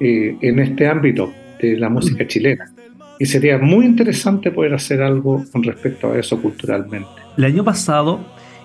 eh, 0.00 0.36
en 0.40 0.58
este 0.58 0.86
ámbito 0.86 1.32
de 1.60 1.76
la 1.76 1.88
música 1.88 2.26
chilena. 2.26 2.72
Y 3.18 3.26
sería 3.26 3.58
muy 3.58 3.86
interesante 3.86 4.50
poder 4.50 4.74
hacer 4.74 5.02
algo 5.02 5.44
con 5.52 5.62
respecto 5.62 6.12
a 6.12 6.18
eso 6.18 6.40
culturalmente. 6.40 7.08
El 7.36 7.44
año 7.44 7.64
pasado 7.64 8.20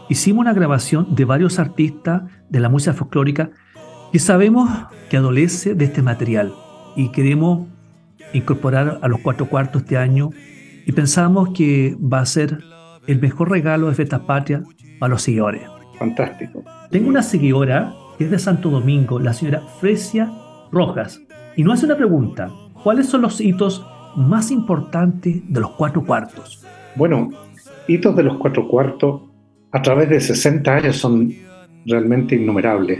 hicimos 0.09 0.41
una 0.41 0.53
grabación 0.53 1.15
de 1.15 1.25
varios 1.25 1.59
artistas 1.59 2.23
de 2.49 2.59
la 2.59 2.69
música 2.69 2.93
folclórica 2.93 3.51
que 4.11 4.19
sabemos 4.19 4.69
que 5.09 5.17
adolece 5.17 5.75
de 5.75 5.85
este 5.85 6.01
material 6.01 6.53
y 6.95 7.09
queremos 7.09 7.67
incorporar 8.33 8.99
a 9.01 9.07
los 9.07 9.19
cuatro 9.19 9.47
cuartos 9.47 9.83
este 9.83 9.97
año 9.97 10.31
y 10.85 10.91
pensamos 10.91 11.49
que 11.53 11.95
va 12.01 12.19
a 12.19 12.25
ser 12.25 12.59
el 13.07 13.19
mejor 13.19 13.49
regalo 13.49 13.87
de 13.87 13.95
Fiestas 13.95 14.21
Patrias 14.21 14.63
para 14.99 15.11
los 15.11 15.21
seguidores. 15.21 15.61
Fantástico. 15.97 16.63
Tengo 16.91 17.09
una 17.09 17.21
seguidora 17.21 17.93
que 18.17 18.25
es 18.25 18.31
de 18.31 18.39
Santo 18.39 18.69
Domingo, 18.69 19.19
la 19.19 19.33
señora 19.33 19.61
Fresia 19.79 20.31
Rojas, 20.71 21.21
y 21.55 21.63
nos 21.63 21.75
hace 21.75 21.85
una 21.85 21.97
pregunta. 21.97 22.51
¿Cuáles 22.83 23.07
son 23.07 23.21
los 23.21 23.39
hitos 23.41 23.85
más 24.15 24.51
importantes 24.51 25.41
de 25.47 25.59
los 25.59 25.71
cuatro 25.71 26.03
cuartos? 26.03 26.65
Bueno, 26.95 27.29
hitos 27.87 28.15
de 28.15 28.23
los 28.23 28.37
cuatro 28.37 28.67
cuartos 28.67 29.21
a 29.71 29.81
través 29.81 30.09
de 30.09 30.19
60 30.19 30.75
años 30.75 30.97
son 30.97 31.31
realmente 31.85 32.35
innumerables. 32.35 32.99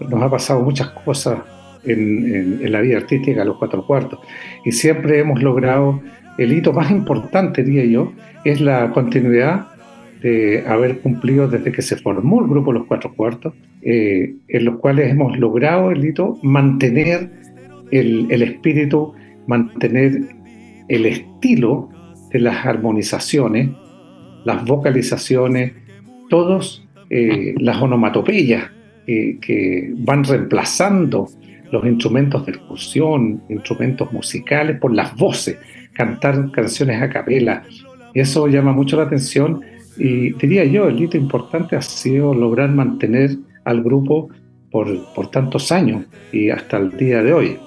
Nos 0.00 0.22
ha 0.22 0.30
pasado 0.30 0.60
muchas 0.60 0.88
cosas 0.90 1.38
en, 1.84 2.34
en- 2.34 2.60
en 2.62 2.72
la 2.72 2.80
vida 2.80 2.98
artística 2.98 3.40
de 3.40 3.46
los 3.46 3.56
cuatro 3.58 3.86
cuartos 3.86 4.18
y 4.64 4.72
siempre 4.72 5.18
hemos 5.20 5.42
logrado, 5.42 6.00
el 6.38 6.52
hito 6.52 6.72
más 6.72 6.90
importante, 6.90 7.62
diría 7.62 7.84
yo, 7.84 8.12
es 8.44 8.60
la 8.60 8.90
continuidad 8.90 9.68
de 10.20 10.64
haber 10.66 11.00
cumplido 11.00 11.46
desde 11.48 11.70
que 11.70 11.82
se 11.82 11.96
formó 11.96 12.40
el 12.40 12.48
grupo 12.48 12.72
Los 12.72 12.86
Cuatro 12.86 13.12
Cuartos, 13.14 13.52
eh, 13.82 14.34
en 14.48 14.64
los 14.64 14.78
cuales 14.78 15.10
hemos 15.10 15.38
logrado 15.38 15.90
el 15.90 16.02
hito 16.04 16.38
mantener 16.42 17.30
el, 17.90 18.26
el 18.30 18.42
espíritu, 18.42 19.14
mantener 19.46 20.20
el 20.88 21.06
estilo 21.06 21.88
de 22.30 22.40
las 22.40 22.64
armonizaciones, 22.66 23.70
las 24.44 24.64
vocalizaciones, 24.64 25.72
todos 26.28 26.86
eh, 27.10 27.54
las 27.58 27.80
onomatopeyas 27.80 28.70
que, 29.06 29.38
que 29.40 29.92
van 29.98 30.24
reemplazando 30.24 31.28
los 31.70 31.84
instrumentos 31.86 32.46
de 32.46 32.52
percusión, 32.52 33.42
instrumentos 33.48 34.12
musicales 34.12 34.78
por 34.78 34.94
las 34.94 35.14
voces, 35.16 35.56
cantar 35.92 36.50
canciones 36.50 37.02
a 37.02 37.08
capela. 37.08 37.62
Y 38.14 38.20
eso 38.20 38.46
llama 38.46 38.72
mucho 38.72 38.96
la 38.96 39.04
atención 39.04 39.60
y 39.96 40.32
diría 40.34 40.64
yo, 40.64 40.88
el 40.88 41.00
hito 41.00 41.16
importante 41.16 41.76
ha 41.76 41.82
sido 41.82 42.34
lograr 42.34 42.70
mantener 42.70 43.36
al 43.64 43.82
grupo 43.82 44.28
por, 44.70 44.88
por 45.14 45.30
tantos 45.30 45.70
años 45.70 46.04
y 46.32 46.50
hasta 46.50 46.78
el 46.78 46.96
día 46.96 47.22
de 47.22 47.32
hoy. 47.32 47.58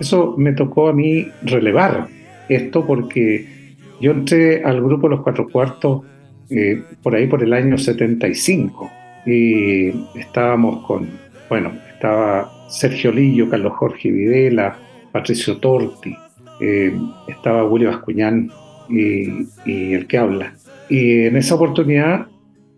Eso 0.00 0.34
me 0.38 0.52
tocó 0.52 0.88
a 0.88 0.92
mí 0.94 1.28
relevar 1.42 2.08
esto 2.48 2.86
porque 2.86 3.74
yo 4.00 4.12
entré 4.12 4.64
al 4.64 4.80
grupo 4.80 5.08
Los 5.08 5.20
Cuatro 5.20 5.48
Cuartos 5.48 6.02
eh, 6.48 6.82
por 7.02 7.14
ahí 7.14 7.26
por 7.26 7.42
el 7.44 7.52
año 7.52 7.78
75 7.78 8.90
y 9.26 9.88
estábamos 10.18 10.84
con, 10.86 11.08
bueno, 11.48 11.72
estaba 11.92 12.50
Sergio 12.68 13.12
Lillo, 13.12 13.48
Carlos 13.48 13.74
Jorge 13.74 14.10
Videla, 14.10 14.76
Patricio 15.12 15.58
Torti, 15.58 16.16
eh, 16.60 16.92
estaba 17.28 17.68
Julio 17.68 17.90
Bascuñán 17.90 18.50
y, 18.88 19.46
el 19.94 20.06
que 20.06 20.18
habla. 20.18 20.54
Y 20.88 21.26
en 21.26 21.36
esa 21.36 21.54
oportunidad 21.54 22.26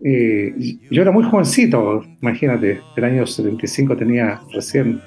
eh, 0.03 0.53
yo 0.91 1.01
era 1.01 1.11
muy 1.11 1.23
jovencito, 1.23 2.03
imagínate, 2.21 2.81
el 2.95 3.03
año 3.03 3.25
75 3.25 3.95
tenía 3.95 4.41
recién 4.53 4.99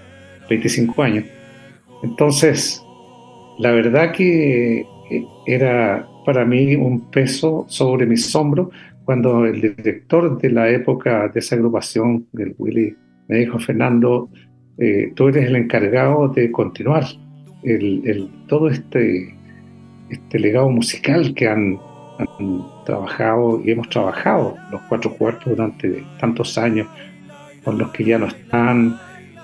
25 0.48 1.02
años. 1.02 1.24
Entonces, 2.06 2.84
la 3.58 3.72
verdad 3.72 4.12
que 4.12 4.80
eh, 5.10 5.26
era 5.46 6.08
para 6.24 6.44
mí 6.44 6.76
un 6.76 7.10
peso 7.10 7.64
sobre 7.68 8.06
mis 8.06 8.34
hombros 8.34 8.68
cuando 9.04 9.44
el 9.44 9.60
director 9.60 10.38
de 10.40 10.50
la 10.50 10.68
época 10.68 11.28
de 11.28 11.40
esa 11.40 11.56
agrupación, 11.56 12.26
del 12.32 12.54
Willy, 12.58 12.96
me 13.28 13.38
dijo, 13.38 13.58
Fernando, 13.58 14.28
eh, 14.78 15.12
tú 15.16 15.28
eres 15.28 15.46
el 15.48 15.56
encargado 15.56 16.28
de 16.28 16.50
continuar 16.52 17.04
el, 17.62 18.02
el- 18.04 18.28
todo 18.46 18.68
este, 18.68 19.34
este 20.10 20.38
legado 20.38 20.70
musical 20.70 21.34
que 21.34 21.48
han, 21.48 21.78
han 22.18 22.62
trabajado 22.84 23.60
y 23.64 23.70
hemos 23.72 23.88
trabajado 23.88 24.56
los 24.70 24.80
cuatro 24.88 25.12
cuartos 25.14 25.56
durante 25.56 26.04
tantos 26.20 26.56
años, 26.58 26.86
con 27.64 27.78
los 27.78 27.90
que 27.90 28.04
ya 28.04 28.18
no 28.18 28.26
están, 28.26 28.96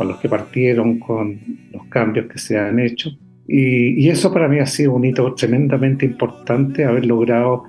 con 0.03 0.09
los 0.09 0.19
que 0.19 0.29
partieron, 0.29 0.99
con 0.99 1.39
los 1.73 1.85
cambios 1.87 2.27
que 2.27 2.39
se 2.39 2.59
han 2.59 2.81
hecho. 2.81 3.11
Y, 3.47 4.05
y 4.05 4.09
eso 4.09 4.33
para 4.33 4.49
mí 4.49 4.59
ha 4.59 4.67
sido 4.67 4.95
un 4.95 5.05
hito 5.05 5.33
tremendamente 5.35 6.05
importante, 6.07 6.85
haber 6.85 7.07
logrado 7.07 7.65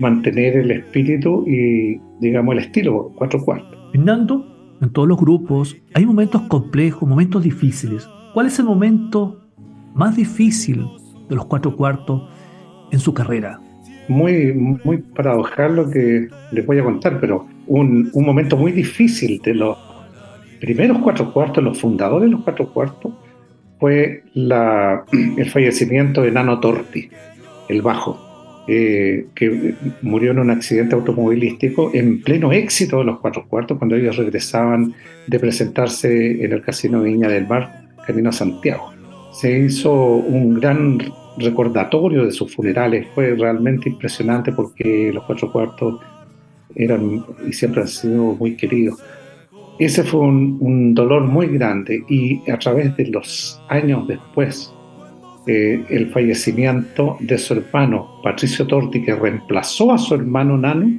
mantener 0.00 0.56
el 0.56 0.72
espíritu 0.72 1.44
y, 1.46 2.00
digamos, 2.20 2.54
el 2.54 2.64
estilo 2.64 3.12
cuatro 3.14 3.44
cuartos. 3.44 3.78
Fernando, 3.92 4.76
en 4.80 4.90
todos 4.90 5.06
los 5.06 5.18
grupos 5.18 5.76
hay 5.94 6.04
momentos 6.04 6.42
complejos, 6.42 7.08
momentos 7.08 7.44
difíciles. 7.44 8.04
¿Cuál 8.04 8.34
¿cuál 8.34 8.46
es 8.46 8.58
el 8.58 8.66
momento 8.66 9.40
más 9.94 10.16
difícil 10.16 10.84
de 11.28 11.36
los 11.36 11.46
cuatro 11.46 11.76
cuartos 11.76 12.22
en 12.90 12.98
su 12.98 13.14
carrera? 13.14 13.60
Muy, 14.08 14.52
muy 14.52 14.98
paradojal 14.98 15.76
lo 15.76 15.90
que 15.90 16.28
les 16.52 16.66
voy 16.66 16.78
a 16.78 16.84
contar, 16.84 17.20
pero 17.20 17.46
un, 17.66 18.10
un 18.12 18.24
momento 18.24 18.56
muy 18.56 18.72
difícil 18.72 19.40
de 19.44 19.54
los 19.54 19.76
primeros 20.60 20.98
cuatro 20.98 21.32
cuartos, 21.32 21.62
los 21.62 21.78
fundadores 21.78 22.26
de 22.26 22.32
los 22.32 22.44
cuatro 22.44 22.72
cuartos, 22.72 23.12
fue 23.78 24.24
el 24.34 25.50
fallecimiento 25.50 26.22
de 26.22 26.32
Nano 26.32 26.60
Torti, 26.60 27.08
el 27.68 27.82
bajo, 27.82 28.28
eh, 28.70 29.26
que 29.34 29.74
murió 30.02 30.32
en 30.32 30.40
un 30.40 30.50
accidente 30.50 30.94
automovilístico 30.94 31.90
en 31.94 32.20
pleno 32.20 32.52
éxito 32.52 32.98
de 32.98 33.04
los 33.04 33.18
cuatro 33.18 33.46
cuartos 33.48 33.78
cuando 33.78 33.96
ellos 33.96 34.16
regresaban 34.16 34.94
de 35.26 35.38
presentarse 35.38 36.44
en 36.44 36.52
el 36.52 36.62
Casino 36.62 37.00
Viña 37.00 37.28
del 37.28 37.46
Mar, 37.46 37.88
camino 38.06 38.28
a 38.28 38.32
Santiago. 38.32 38.92
Se 39.32 39.58
hizo 39.58 39.92
un 39.94 40.54
gran 40.54 40.98
recordatorio 41.38 42.24
de 42.24 42.32
sus 42.32 42.54
funerales, 42.54 43.06
fue 43.14 43.34
realmente 43.34 43.88
impresionante 43.88 44.52
porque 44.52 45.12
los 45.14 45.24
cuatro 45.24 45.50
cuartos 45.50 46.00
eran 46.74 47.24
y 47.46 47.52
siempre 47.52 47.82
han 47.82 47.88
sido 47.88 48.34
muy 48.34 48.56
queridos. 48.56 49.02
Ese 49.78 50.02
fue 50.02 50.20
un, 50.20 50.94
dolor 50.94 51.22
muy 51.22 51.46
grande 51.46 52.02
y 52.08 52.40
a 52.50 52.58
través 52.58 52.96
de 52.96 53.06
los 53.06 53.60
años 53.68 54.08
después, 54.08 54.72
eh, 55.46 55.82
el 55.88 56.10
fallecimiento 56.10 57.16
de 57.20 57.38
su 57.38 57.54
hermano 57.54 58.20
Patricio 58.24 58.66
Torti, 58.66 59.02
que 59.02 59.14
reemplazó 59.14 59.92
a 59.92 59.98
su 59.98 60.14
hermano 60.16 60.58
Nano, 60.58 60.98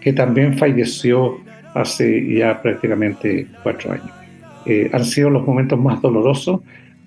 que 0.00 0.12
también 0.12 0.58
falleció 0.58 1.38
hace 1.74 2.34
ya 2.34 2.60
prácticamente 2.60 3.46
cuatro 3.62 3.92
años. 3.92 4.10
Eh, 4.66 4.90
han 4.92 5.04
sido 5.04 5.30
los 5.30 5.46
momentos 5.46 5.78
más 5.78 6.02
dolorosos 6.02 6.60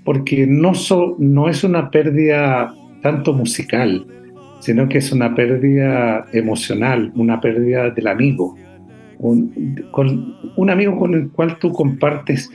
porque 0.05 0.47
no, 0.47 0.73
so- 0.73 1.15
no 1.19 1.49
es 1.49 1.63
una 1.63 1.91
pérdida 1.91 2.73
tanto 3.01 3.33
musical, 3.33 4.05
sino 4.61 4.87
que 4.87 4.99
es 4.99 5.11
una 5.11 5.35
pérdida 5.35 6.25
emocional, 6.31 7.11
una 7.15 7.41
pérdida 7.41 7.89
del 7.89 8.07
amigo, 8.07 8.55
un, 9.29 9.87
con, 9.91 10.35
un 10.55 10.69
amigo 10.69 10.97
con 10.97 11.13
el 11.13 11.29
cual 11.29 11.57
tú 11.59 11.71
compartes 11.71 12.51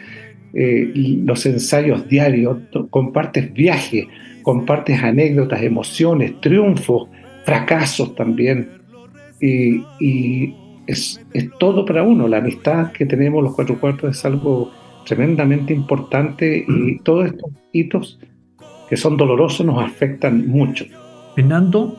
eh, 0.54 0.92
los 0.94 1.44
ensayos 1.46 2.08
diarios, 2.08 2.58
compartes 2.90 3.52
viajes, 3.52 4.06
compartes 4.42 5.02
anécdotas, 5.02 5.62
emociones, 5.62 6.40
triunfos, 6.40 7.08
fracasos 7.44 8.14
también. 8.14 8.68
Y, 9.40 9.82
y 10.00 10.54
es, 10.86 11.24
es 11.32 11.48
todo 11.58 11.84
para 11.84 12.02
uno. 12.02 12.28
La 12.28 12.38
amistad 12.38 12.92
que 12.92 13.06
tenemos 13.06 13.42
los 13.42 13.54
cuatro 13.54 13.78
cuartos 13.78 14.16
es 14.16 14.24
algo 14.24 14.70
tremendamente 15.06 15.72
importante 15.72 16.64
y 16.68 16.98
todos 16.98 17.26
estos 17.26 17.50
hitos 17.72 18.18
que 18.88 18.96
son 18.96 19.16
dolorosos 19.16 19.64
nos 19.64 19.82
afectan 19.82 20.48
mucho. 20.48 20.84
Fernando, 21.34 21.96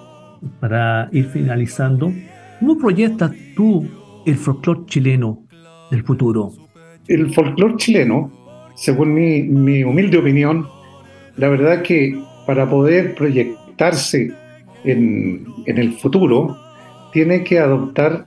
para 0.60 1.10
ir 1.12 1.26
finalizando, 1.26 2.12
¿cómo 2.60 2.78
proyectas 2.78 3.32
tú 3.56 3.88
el 4.30 4.38
folclore 4.38 4.82
chileno 4.86 5.44
del 5.92 6.04
futuro? 6.04 6.52
El 7.08 7.34
folclore 7.34 7.76
chileno, 7.78 8.32
según 8.76 9.14
mi, 9.14 9.42
mi 9.44 9.84
humilde 9.84 10.18
opinión, 10.18 10.68
la 11.38 11.50
verdad 11.50 11.82
que 11.82 12.18
para 12.46 12.70
poder 12.70 13.16
proyectarse 13.16 14.32
en, 14.84 15.46
el 15.66 15.94
futuro, 15.94 16.56
tiene 17.12 17.44
que 17.44 17.60
adoptar 17.60 18.26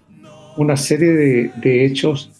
una 0.56 0.76
serie 0.76 1.12
de, 1.62 1.84
hechos 1.84 2.30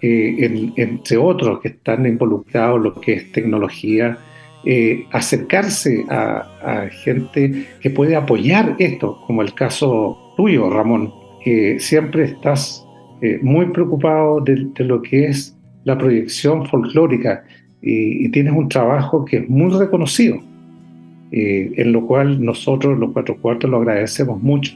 que, 0.00 0.44
en- 0.44 0.72
entre 0.76 1.16
otros 1.16 1.60
que 1.60 1.68
están 1.68 2.06
involucrados, 2.06 2.80
lo 2.80 2.94
que 3.00 3.14
es 3.14 3.32
tecnología, 3.32 4.18
eh, 4.64 5.04
acercarse 5.12 6.04
a 6.08 6.88
gente 7.04 7.66
que 7.80 7.90
puede 7.90 8.16
apoyar 8.16 8.76
esto, 8.78 9.20
como 9.26 9.42
el 9.42 9.54
caso 9.54 10.34
tuyo, 10.36 10.68
Ramón, 10.70 11.12
que 11.44 11.78
siempre 11.80 12.24
estás 12.24 12.85
eh, 13.20 13.38
muy 13.42 13.66
preocupado 13.66 14.40
de, 14.40 14.66
de 14.74 14.84
lo 14.84 15.00
que 15.02 15.26
es 15.26 15.56
la 15.84 15.96
proyección 15.96 16.66
folclórica 16.66 17.44
y, 17.82 18.24
y 18.26 18.28
tienes 18.30 18.52
un 18.52 18.68
trabajo 18.68 19.24
que 19.24 19.38
es 19.38 19.48
muy 19.48 19.70
reconocido, 19.72 20.38
eh, 21.32 21.72
en 21.76 21.92
lo 21.92 22.06
cual 22.06 22.44
nosotros, 22.44 22.98
los 22.98 23.12
cuatro 23.12 23.36
cuartos, 23.40 23.70
lo 23.70 23.78
agradecemos 23.78 24.42
mucho, 24.42 24.72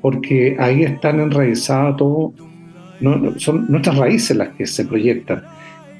porque 0.00 0.56
ahí 0.58 0.82
están 0.82 1.20
enraizadas 1.20 1.96
todo, 1.96 2.32
no- 3.00 3.38
son 3.38 3.66
nuestras 3.70 3.96
raíces 3.98 4.36
las 4.36 4.48
que 4.50 4.66
se 4.66 4.84
proyectan. 4.84 5.42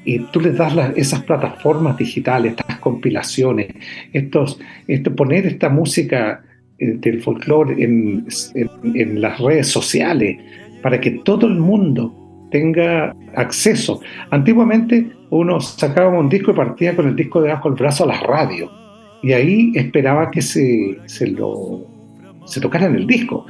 Y 0.05 0.19
tú 0.19 0.41
les 0.41 0.57
das 0.57 0.75
las- 0.75 0.95
esas 0.97 1.23
plataformas 1.23 1.97
digitales, 1.97 2.55
estas 2.57 2.79
compilaciones, 2.79 3.67
estos, 4.11 4.59
esto, 4.87 5.15
poner 5.15 5.45
esta 5.45 5.69
música 5.69 6.43
eh, 6.79 6.97
del 6.99 7.21
folclore 7.21 7.81
en, 7.83 8.25
en- 8.55 8.95
en 8.95 9.21
las 9.21 9.39
redes 9.39 9.67
sociales 9.67 10.37
para 10.83 11.01
que 11.01 11.11
todo 11.11 11.47
el 11.47 11.55
mundo 11.55 12.13
tenga 12.51 13.15
acceso. 13.35 14.01
Antiguamente 14.29 15.09
uno 15.31 15.59
sacaba 15.59 16.19
un 16.19 16.29
disco 16.29 16.51
y 16.51 16.55
partía 16.55 16.95
con 16.95 17.07
el 17.07 17.15
disco 17.15 17.41
debajo 17.41 17.69
del 17.69 17.79
brazo 17.79 18.03
a 18.03 18.07
las 18.07 18.21
radios 18.21 18.69
y 19.23 19.31
ahí 19.31 19.71
esperaba 19.73 20.29
que 20.29 20.41
se, 20.41 20.99
se 21.05 21.27
lo 21.27 21.87
se 22.45 22.59
tocara 22.59 22.85
en 22.85 22.95
el 22.95 23.07
disco. 23.07 23.45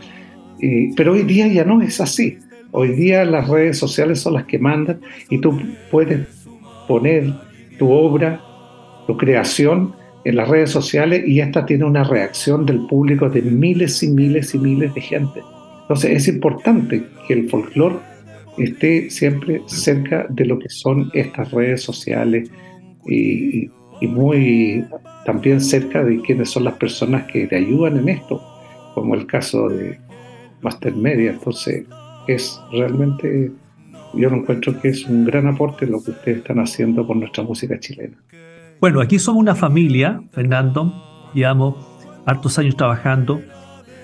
Pero 0.96 1.14
hoy 1.14 1.24
día 1.24 1.48
ya 1.48 1.66
no 1.66 1.82
es 1.82 2.00
así. 2.00 2.38
Hoy 2.72 2.90
día 2.90 3.26
las 3.26 3.50
redes 3.50 3.78
sociales 3.78 4.22
son 4.22 4.36
las 4.36 4.46
que 4.46 4.60
mandan 4.60 5.02
y 5.30 5.40
tú 5.40 5.60
puedes 5.92 6.28
poner 6.88 7.34
tu 7.78 7.92
obra, 7.92 8.42
tu 9.08 9.18
creación 9.18 9.94
en 10.24 10.36
las 10.38 10.48
redes 10.48 10.70
sociales 10.70 11.24
y 11.28 11.42
esta 11.42 11.66
tiene 11.66 11.84
una 11.84 12.04
reacción 12.04 12.66
del 12.66 12.86
público 12.88 13.30
de 13.30 13.42
miles 13.42 14.02
y 14.04 14.08
miles 14.10 14.56
y 14.56 14.60
miles 14.60 14.94
de 14.94 15.02
gente. 15.02 15.42
Entonces 15.84 16.12
es 16.12 16.28
importante 16.28 17.04
que 17.28 17.34
el 17.34 17.50
folclore 17.50 17.98
esté 18.58 19.10
siempre 19.10 19.62
cerca 19.68 20.26
de 20.30 20.46
lo 20.46 20.60
que 20.60 20.70
son 20.70 21.10
estas 21.14 21.52
redes 21.52 21.82
sociales 21.82 22.50
y, 23.06 23.70
y 24.00 24.08
muy 24.08 24.86
también 25.26 25.62
cerca 25.62 26.04
de 26.04 26.22
quiénes 26.22 26.50
son 26.50 26.66
las 26.66 26.76
personas 26.76 27.24
que 27.32 27.48
te 27.48 27.56
ayudan 27.56 27.98
en 27.98 28.10
esto, 28.10 28.42
como 28.94 29.16
el 29.16 29.26
caso 29.26 29.70
de 29.70 30.00
Master 30.62 30.96
Media. 30.96 31.32
Entonces 31.32 31.86
es 32.28 32.60
realmente, 32.72 33.52
yo 34.14 34.30
lo 34.30 34.38
encuentro 34.38 34.80
que 34.80 34.90
es 34.90 35.06
un 35.06 35.26
gran 35.26 35.48
aporte 35.48 35.86
lo 35.88 36.04
que 36.04 36.12
ustedes 36.12 36.40
están 36.40 36.60
haciendo 36.60 37.06
por 37.06 37.16
nuestra 37.16 37.44
música 37.44 37.80
chilena. 37.80 38.18
Bueno, 38.80 39.00
aquí 39.02 39.18
somos 39.20 39.42
una 39.42 39.56
familia, 39.56 40.22
Fernando. 40.32 40.94
Llevamos 41.34 41.76
hartos 42.26 42.60
años 42.60 42.76
trabajando 42.76 43.42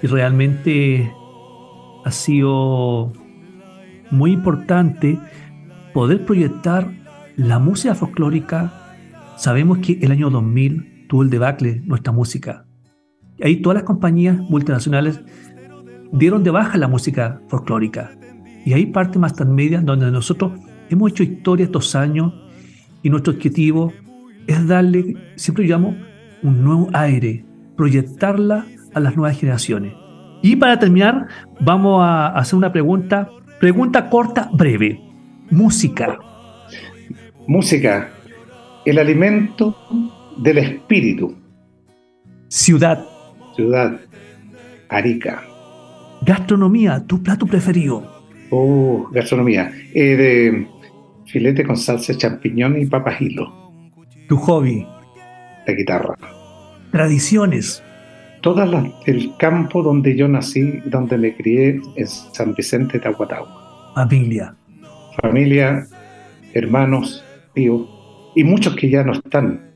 y 0.02 0.08
realmente 0.08 1.12
ha 2.06 2.12
sido 2.12 3.12
muy 4.12 4.32
importante 4.32 5.20
poder 5.94 6.26
proyectar 6.26 6.92
la 7.36 7.60
música 7.60 7.96
folclórica. 7.96 8.72
Sabemos 9.38 9.80
que 9.80 10.00
el 10.02 10.12
año 10.12 10.30
2000 10.30 11.08
tuvo 11.08 11.24
el 11.24 11.30
debacle 11.30 11.82
nuestra 11.86 12.12
música. 12.12 12.66
Ahí 13.42 13.62
todas 13.62 13.76
las 13.76 13.84
compañías 13.84 14.38
multinacionales 14.38 15.22
dieron 16.12 16.44
de 16.44 16.52
baja 16.52 16.78
la 16.78 16.88
música 16.88 17.42
folclórica. 17.48 18.12
Y 18.66 18.74
ahí 18.74 18.88
parte 18.88 19.20
Master 19.20 19.48
Media, 19.48 19.82
donde 19.82 20.12
nosotros 20.12 20.52
hemos 20.90 21.12
hecho 21.12 21.24
historia 21.24 21.66
estos 21.66 21.96
años 21.96 22.34
y 23.02 23.10
nuestro 23.10 23.34
objetivo 23.34 23.94
es 24.48 24.68
darle, 24.68 25.16
siempre 25.36 25.66
llamo, 25.66 25.96
un 26.44 26.64
nuevo 26.64 26.90
aire, 26.94 27.46
proyectarla 27.78 28.66
a 28.94 29.00
las 29.00 29.16
nuevas 29.16 29.40
generaciones. 29.40 29.94
Y 30.42 30.56
para 30.56 30.80
terminar, 30.80 31.28
vamos 31.60 32.02
a 32.02 32.28
hacer 32.28 32.56
una 32.56 32.72
pregunta, 32.72 33.30
pregunta 33.60 34.10
corta, 34.10 34.50
breve. 34.54 35.02
Música. 35.52 36.18
Música, 37.48 38.10
el 38.86 39.00
alimento 39.00 39.76
del 40.38 40.60
espíritu. 40.60 41.36
Ciudad. 42.48 43.06
Ciudad, 43.56 44.00
Arica. 44.88 45.44
Gastronomía, 46.22 47.04
tu 47.06 47.22
plato 47.22 47.46
preferido. 47.46 48.04
Oh, 48.52 49.10
gastronomía. 49.12 49.72
Eh, 49.94 50.16
de 50.16 50.68
filete 51.26 51.64
con 51.64 51.78
salsa 51.78 52.16
champiñón 52.16 52.80
y 52.80 52.86
papas 52.86 53.22
hilo. 53.22 53.52
Tu 54.28 54.38
hobby. 54.38 54.86
La 55.66 55.74
guitarra. 55.74 56.16
Tradiciones. 56.92 57.84
Todas 58.42 58.70
las 58.70 58.86
del 59.06 59.36
campo 59.38 59.84
donde 59.84 60.16
yo 60.16 60.28
nací, 60.28 60.80
donde 60.86 61.18
me 61.18 61.36
crié, 61.36 61.82
en 61.96 62.08
San 62.08 62.54
Vicente 62.54 62.94
de 62.94 63.00
Tahuatahua. 63.00 63.92
Familia. 63.96 64.56
Familia, 65.22 65.86
hermanos, 66.54 67.24
tíos, 67.54 67.88
y 68.36 68.44
muchos 68.46 68.76
que 68.76 68.90
ya 68.90 69.04
no 69.04 69.12
están. 69.14 69.72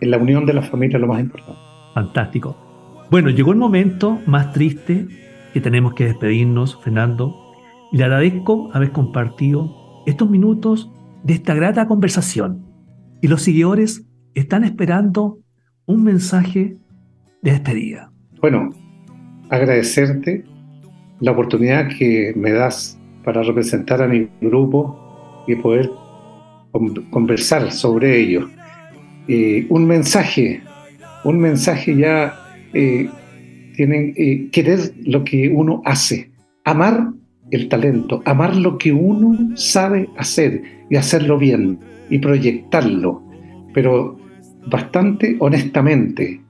En 0.00 0.10
la 0.10 0.18
unión 0.18 0.46
de 0.46 0.54
la 0.54 0.62
familia 0.62 0.96
es 0.96 1.00
lo 1.00 1.06
más 1.06 1.20
importante. 1.20 1.60
Fantástico. 1.94 2.56
Bueno, 3.10 3.30
llegó 3.30 3.52
el 3.52 3.58
momento 3.58 4.18
más 4.26 4.52
triste 4.52 5.06
que 5.52 5.60
tenemos 5.60 5.94
que 5.94 6.04
despedirnos, 6.04 6.76
Fernando. 6.82 7.36
Le 7.92 8.04
agradezco 8.04 8.70
haber 8.72 8.90
compartido 8.90 10.02
estos 10.06 10.28
minutos 10.28 10.90
de 11.22 11.34
esta 11.34 11.54
grata 11.54 11.86
conversación. 11.86 12.64
Y 13.22 13.28
los 13.28 13.42
seguidores 13.42 14.06
están 14.34 14.64
esperando 14.64 15.38
un 15.86 16.02
mensaje 16.02 16.78
de 17.42 17.52
despedida. 17.52 18.10
Bueno, 18.40 18.70
agradecerte 19.50 20.44
la 21.20 21.32
oportunidad 21.32 21.88
que 21.98 22.32
me 22.36 22.52
das 22.52 22.98
para 23.24 23.42
representar 23.42 24.02
a 24.02 24.08
mi 24.08 24.28
grupo 24.40 25.44
y 25.46 25.56
poder 25.56 25.90
con- 26.70 26.94
conversar 27.10 27.72
sobre 27.72 28.18
ello. 28.20 28.48
Eh, 29.26 29.66
un 29.68 29.86
mensaje, 29.86 30.62
un 31.24 31.38
mensaje 31.38 31.96
ya 31.96 32.34
eh, 32.72 33.08
tienen 33.76 34.14
eh, 34.16 34.48
querer 34.50 34.92
lo 35.04 35.24
que 35.24 35.48
uno 35.48 35.82
hace, 35.84 36.30
amar 36.64 37.08
el 37.50 37.68
talento, 37.68 38.22
amar 38.24 38.56
lo 38.56 38.78
que 38.78 38.92
uno 38.92 39.56
sabe 39.56 40.08
hacer 40.16 40.62
y 40.90 40.96
hacerlo 40.96 41.38
bien 41.38 41.78
y 42.10 42.18
proyectarlo, 42.18 43.22
pero 43.74 44.18
bastante 44.66 45.36
honestamente. 45.40 46.40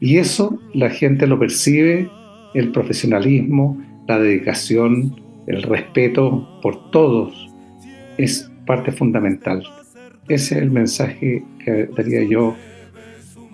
Y 0.00 0.16
eso 0.16 0.58
la 0.72 0.88
gente 0.88 1.26
lo 1.26 1.38
percibe, 1.38 2.10
el 2.54 2.72
profesionalismo, 2.72 3.78
la 4.08 4.18
dedicación, 4.18 5.20
el 5.46 5.62
respeto 5.62 6.58
por 6.62 6.90
todos 6.90 7.48
es 8.16 8.50
parte 8.66 8.92
fundamental. 8.92 9.62
Ese 10.28 10.56
es 10.56 10.62
el 10.62 10.70
mensaje 10.70 11.44
que 11.64 11.88
daría 11.96 12.22
yo 12.24 12.56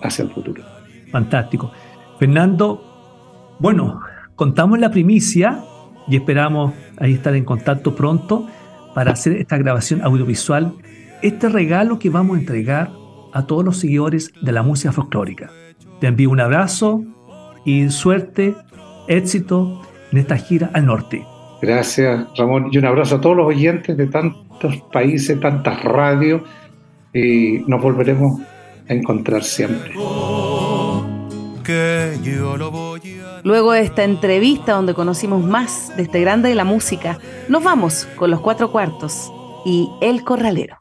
hacia 0.02 0.24
el 0.24 0.30
futuro. 0.30 0.62
Fantástico. 1.10 1.72
Fernando, 2.18 3.56
bueno, 3.58 4.00
contamos 4.36 4.78
la 4.78 4.90
primicia 4.90 5.62
y 6.08 6.16
esperamos 6.16 6.74
ahí 6.98 7.14
estar 7.14 7.34
en 7.34 7.44
contacto 7.44 7.94
pronto 7.94 8.46
para 8.94 9.12
hacer 9.12 9.34
esta 9.34 9.58
grabación 9.58 10.02
audiovisual, 10.02 10.74
este 11.22 11.48
regalo 11.48 11.98
que 11.98 12.08
vamos 12.08 12.36
a 12.36 12.40
entregar 12.40 12.90
a 13.32 13.46
todos 13.46 13.64
los 13.64 13.78
seguidores 13.78 14.32
de 14.40 14.52
la 14.52 14.62
música 14.62 14.92
folclórica. 14.92 15.50
Te 16.00 16.08
envío 16.08 16.30
un 16.30 16.40
abrazo 16.40 17.02
y 17.64 17.88
suerte, 17.90 18.54
éxito 19.08 19.82
en 20.12 20.18
esta 20.18 20.36
gira 20.36 20.70
al 20.74 20.86
norte. 20.86 21.26
Gracias, 21.62 22.26
Ramón, 22.36 22.68
y 22.70 22.78
un 22.78 22.84
abrazo 22.84 23.16
a 23.16 23.20
todos 23.20 23.36
los 23.36 23.46
oyentes 23.46 23.96
de 23.96 24.06
tantos 24.06 24.76
países, 24.92 25.40
tantas 25.40 25.82
radios. 25.82 26.42
Y 27.12 27.64
nos 27.66 27.80
volveremos 27.80 28.40
a 28.88 28.92
encontrar 28.92 29.42
siempre. 29.42 29.92
Luego 33.42 33.72
de 33.72 33.80
esta 33.80 34.04
entrevista 34.04 34.72
donde 34.72 34.94
conocimos 34.94 35.42
más 35.42 35.96
de 35.96 36.02
este 36.02 36.20
grande 36.20 36.50
de 36.50 36.54
la 36.54 36.64
música, 36.64 37.18
nos 37.48 37.64
vamos 37.64 38.06
con 38.16 38.30
los 38.30 38.40
cuatro 38.40 38.70
cuartos 38.70 39.32
y 39.64 39.88
El 40.00 40.22
Corralero. 40.24 40.76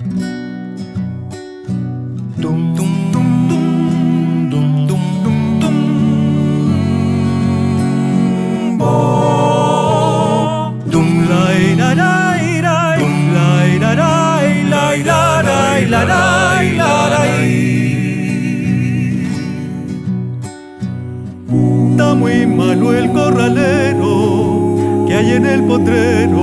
Está 21.92 22.14
muy 22.14 22.46
malo 22.46 22.94
el 22.94 23.12
corralero 23.12 25.06
que 25.08 25.14
hay 25.16 25.32
en 25.32 25.46
el 25.46 25.64
potrero, 25.64 26.40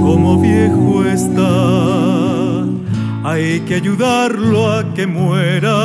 como 0.00 0.38
viejo 0.40 1.04
está. 1.04 2.64
Hay 3.24 3.60
que 3.60 3.74
ayudarlo 3.74 4.72
a 4.72 4.94
que 4.94 5.06
muera 5.06 5.76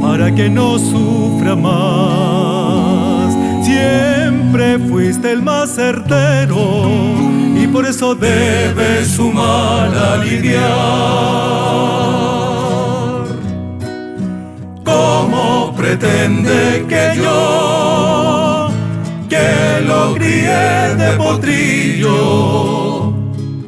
para 0.00 0.34
que 0.34 0.48
no 0.48 0.78
sufra 0.78 1.54
más. 1.56 2.53
Fuiste 4.88 5.32
el 5.32 5.42
más 5.42 5.70
certero 5.74 6.86
y 7.56 7.66
por 7.66 7.86
eso 7.86 8.14
debes 8.14 9.08
su 9.08 9.30
mal 9.32 9.92
aliviar. 9.96 10.64
¿Cómo 14.84 15.74
pretende 15.76 16.84
que 16.88 17.20
yo, 17.22 18.68
que 19.28 19.80
lo 19.86 20.14
crié 20.14 20.94
de 20.96 21.16
potrillo, 21.16 23.12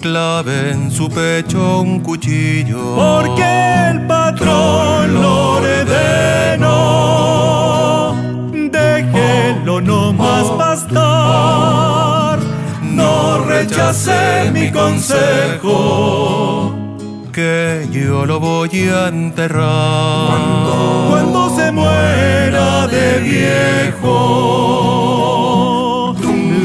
clave 0.01 0.71
en 0.73 0.91
su 0.91 1.09
pecho 1.09 1.81
un 1.81 2.01
cuchillo? 2.01 2.95
Porque 2.97 3.91
el 3.91 4.07
patrón 4.07 5.15
lo 5.15 5.57
ordenó. 5.57 6.97
No 9.87 10.13
más 10.13 10.45
pastar, 10.59 12.39
no 12.83 13.39
rechace 13.45 14.51
mi 14.53 14.71
consejo, 14.73 16.75
que 17.33 17.87
yo 17.91 18.27
lo 18.27 18.41
voy 18.41 18.89
a 18.89 19.07
enterrar 19.09 20.39
cuando, 21.09 21.57
se 21.57 21.71
muera 21.73 22.87
de 22.89 23.21
viejo. 23.21 24.05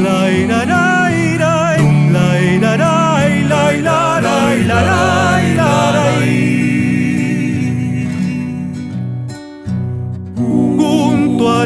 La 0.02 0.30
ira, 0.30 0.64
la 0.64 1.10
ira, 1.12 1.76
la 2.12 2.40
ira, 2.40 2.76
la 2.76 3.28
ira, 3.28 3.70
la 3.72 3.72
ira, 3.76 4.20
la 4.20 4.56
ira, 4.56 4.82
la 4.82 5.40
ira, 5.46 5.92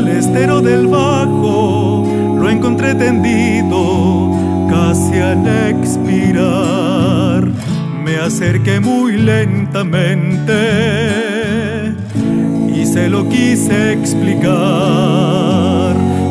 Al 0.07 0.13
estero 0.19 0.61
del 0.61 0.87
bajo 0.87 2.07
lo 2.39 2.49
encontré 2.49 2.95
tendido 2.95 4.31
casi 4.71 5.19
al 5.19 5.45
expirar. 5.69 7.45
Me 8.05 8.17
acerqué 8.19 8.79
muy 8.79 9.17
lentamente 9.17 10.53
y 12.73 12.87
se 12.87 13.09
lo 13.09 13.29
quise 13.29 13.95
explicar. 13.95 14.47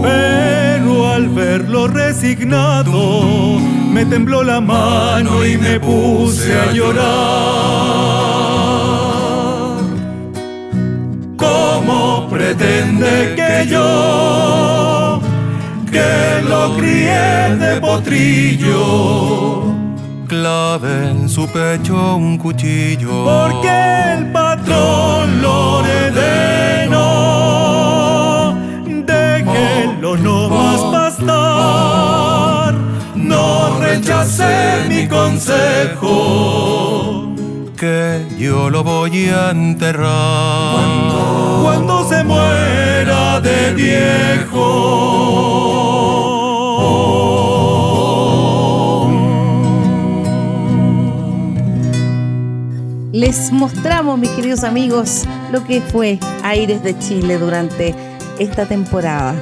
Pero 0.01 1.09
al 1.11 1.28
verlo 1.28 1.89
resignado, 1.89 3.59
me 3.91 4.05
tembló 4.05 4.41
la 4.41 4.61
mano 4.61 5.45
y 5.45 5.57
me 5.57 5.82
puse 5.82 6.57
a 6.57 6.71
llorar. 6.71 8.05
¿Cómo 11.36 12.14
pretende 12.66 13.36
que 13.36 13.68
yo, 13.68 15.22
que 15.91 16.41
lo 16.49 16.76
crié 16.78 17.55
de 17.57 17.80
potrillo, 17.80 19.63
clave 20.28 21.11
en 21.11 21.30
su 21.30 21.47
pecho 21.47 22.16
un 22.16 22.38
cuchillo? 22.38 23.24
Porque 23.24 24.13
el 24.18 24.32
patrón 24.32 25.41
lo 25.41 25.78
ordenó. 25.80 27.05
Déjelo 29.05 30.18
no 30.18 30.49
más 30.49 30.82
pastar, 30.95 32.74
no 33.16 33.80
rechace 33.80 34.86
mi 34.89 35.07
consejo 35.07 36.66
que 37.78 38.26
yo 38.39 38.70
lo 38.70 38.84
voy 38.84 39.28
a 39.30 39.51
enterrar 39.51 40.85
viejo. 43.76 45.36
Les 53.11 53.51
mostramos, 53.51 54.17
mis 54.19 54.30
queridos 54.32 54.63
amigos, 54.63 55.23
lo 55.51 55.63
que 55.65 55.82
fue 55.82 56.19
Aires 56.43 56.84
de 56.84 56.97
Chile 56.99 57.38
durante 57.38 57.95
esta 58.39 58.65
temporada. 58.65 59.36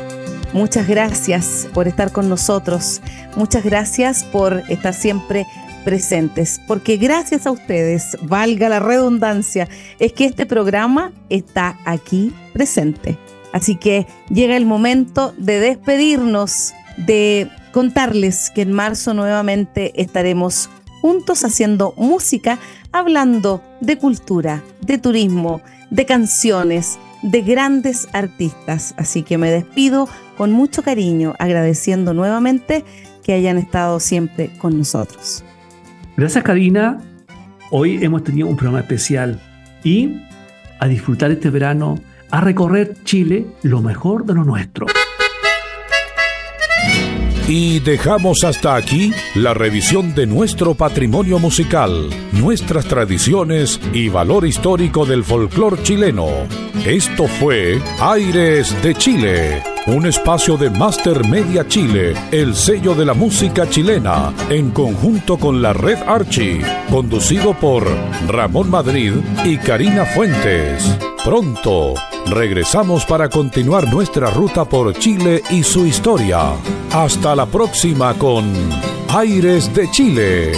Muchas 0.54 0.88
gracias 0.88 1.68
por 1.74 1.88
estar 1.88 2.12
con 2.12 2.30
nosotros. 2.30 3.02
Muchas 3.36 3.64
gracias 3.64 4.24
por 4.26 4.64
estar 4.70 4.94
siempre 4.94 5.48
presentes, 5.84 6.62
porque 6.68 6.98
gracias 6.98 7.46
a 7.46 7.52
ustedes, 7.52 8.18
valga 8.22 8.70
la 8.70 8.80
redundancia, 8.80 9.68
es 10.00 10.14
que 10.14 10.26
este 10.26 10.46
programa 10.46 11.12
está 11.30 11.78
aquí 11.86 12.34
presente. 12.54 13.18
Así 13.54 13.76
que 13.78 14.08
llega 14.30 14.58
el 14.58 14.66
momento 14.66 15.34
de 15.38 15.60
despedirnos, 15.60 16.74
de 16.98 17.50
contarles 17.72 18.52
que 18.54 18.64
en 18.64 18.74
marzo 18.74 19.14
nuevamente 19.14 20.02
estaremos 20.02 20.70
juntos 21.02 21.44
haciendo 21.44 21.94
música, 21.98 22.60
hablando 22.92 23.62
de 23.80 23.98
cultura, 23.98 24.64
de 24.82 24.98
turismo, 24.98 25.62
de 25.90 26.06
canciones, 26.06 26.98
de 27.22 27.42
grandes 27.42 28.08
artistas. 28.14 28.94
Así 28.98 29.24
que 29.24 29.38
me 29.38 29.52
despido 29.52 30.10
con 30.38 30.52
mucho 30.52 30.82
cariño, 30.82 31.36
agradeciendo 31.40 32.14
nuevamente 32.14 32.84
que 33.24 33.34
hayan 33.34 33.58
estado 33.58 34.00
siempre 34.00 34.50
con 34.58 34.78
nosotros. 34.78 35.44
Gracias, 36.18 36.44
Karina. 36.44 37.02
Hoy 37.72 38.04
hemos 38.04 38.24
tenido 38.24 38.48
un 38.48 38.56
programa 38.56 38.82
especial 38.82 39.40
y 39.84 40.22
a 40.80 40.88
disfrutar 40.88 41.32
este 41.32 41.50
verano, 41.50 41.98
a 42.34 42.42
recorrer 42.42 42.96
Chile, 43.04 43.46
lo 43.62 43.84
mejor 43.84 44.26
de 44.26 44.34
lo 44.34 44.44
nuestro. 44.44 44.88
Y 47.48 47.80
dejamos 47.80 48.44
hasta 48.44 48.76
aquí 48.76 49.14
la 49.36 49.54
revisión 49.54 50.16
de 50.16 50.26
nuestro 50.26 50.74
patrimonio 50.74 51.38
musical, 51.38 52.10
nuestras 52.32 52.86
tradiciones 52.86 53.80
y 53.94 54.10
valor 54.10 54.48
histórico 54.48 55.06
del 55.06 55.24
folclor 55.24 55.84
chileno. 55.84 56.28
Esto 56.88 57.28
fue 57.28 57.80
Aires 58.00 58.82
de 58.82 58.96
Chile, 58.96 59.64
un 59.88 60.06
espacio 60.06 60.56
de 60.56 60.70
Master 60.70 61.28
Media 61.28 61.68
Chile, 61.68 62.14
el 62.32 62.56
sello 62.56 62.96
de 62.96 63.06
la 63.06 63.14
música 63.14 63.70
chilena, 63.70 64.34
en 64.50 64.72
conjunto 64.72 65.38
con 65.38 65.62
la 65.62 65.74
Red 65.74 66.00
Archie, 66.08 66.62
conducido 66.90 67.54
por 67.54 67.86
Ramón 68.28 68.70
Madrid 68.70 69.14
y 69.44 69.58
Karina 69.58 70.06
Fuentes. 70.06 70.98
Pronto 71.24 71.96
regresamos 72.28 73.06
para 73.06 73.30
continuar 73.30 73.92
nuestra 73.92 74.30
ruta 74.30 74.64
por 74.66 74.94
Chile 74.98 75.42
y 75.50 75.64
su 75.64 75.86
historia. 75.86 76.54
Hasta 76.92 77.36
la 77.36 77.46
próxima 77.46 78.14
con 78.14 78.46
Aires 79.10 79.74
de 79.74 79.92
Chile. 79.92 80.52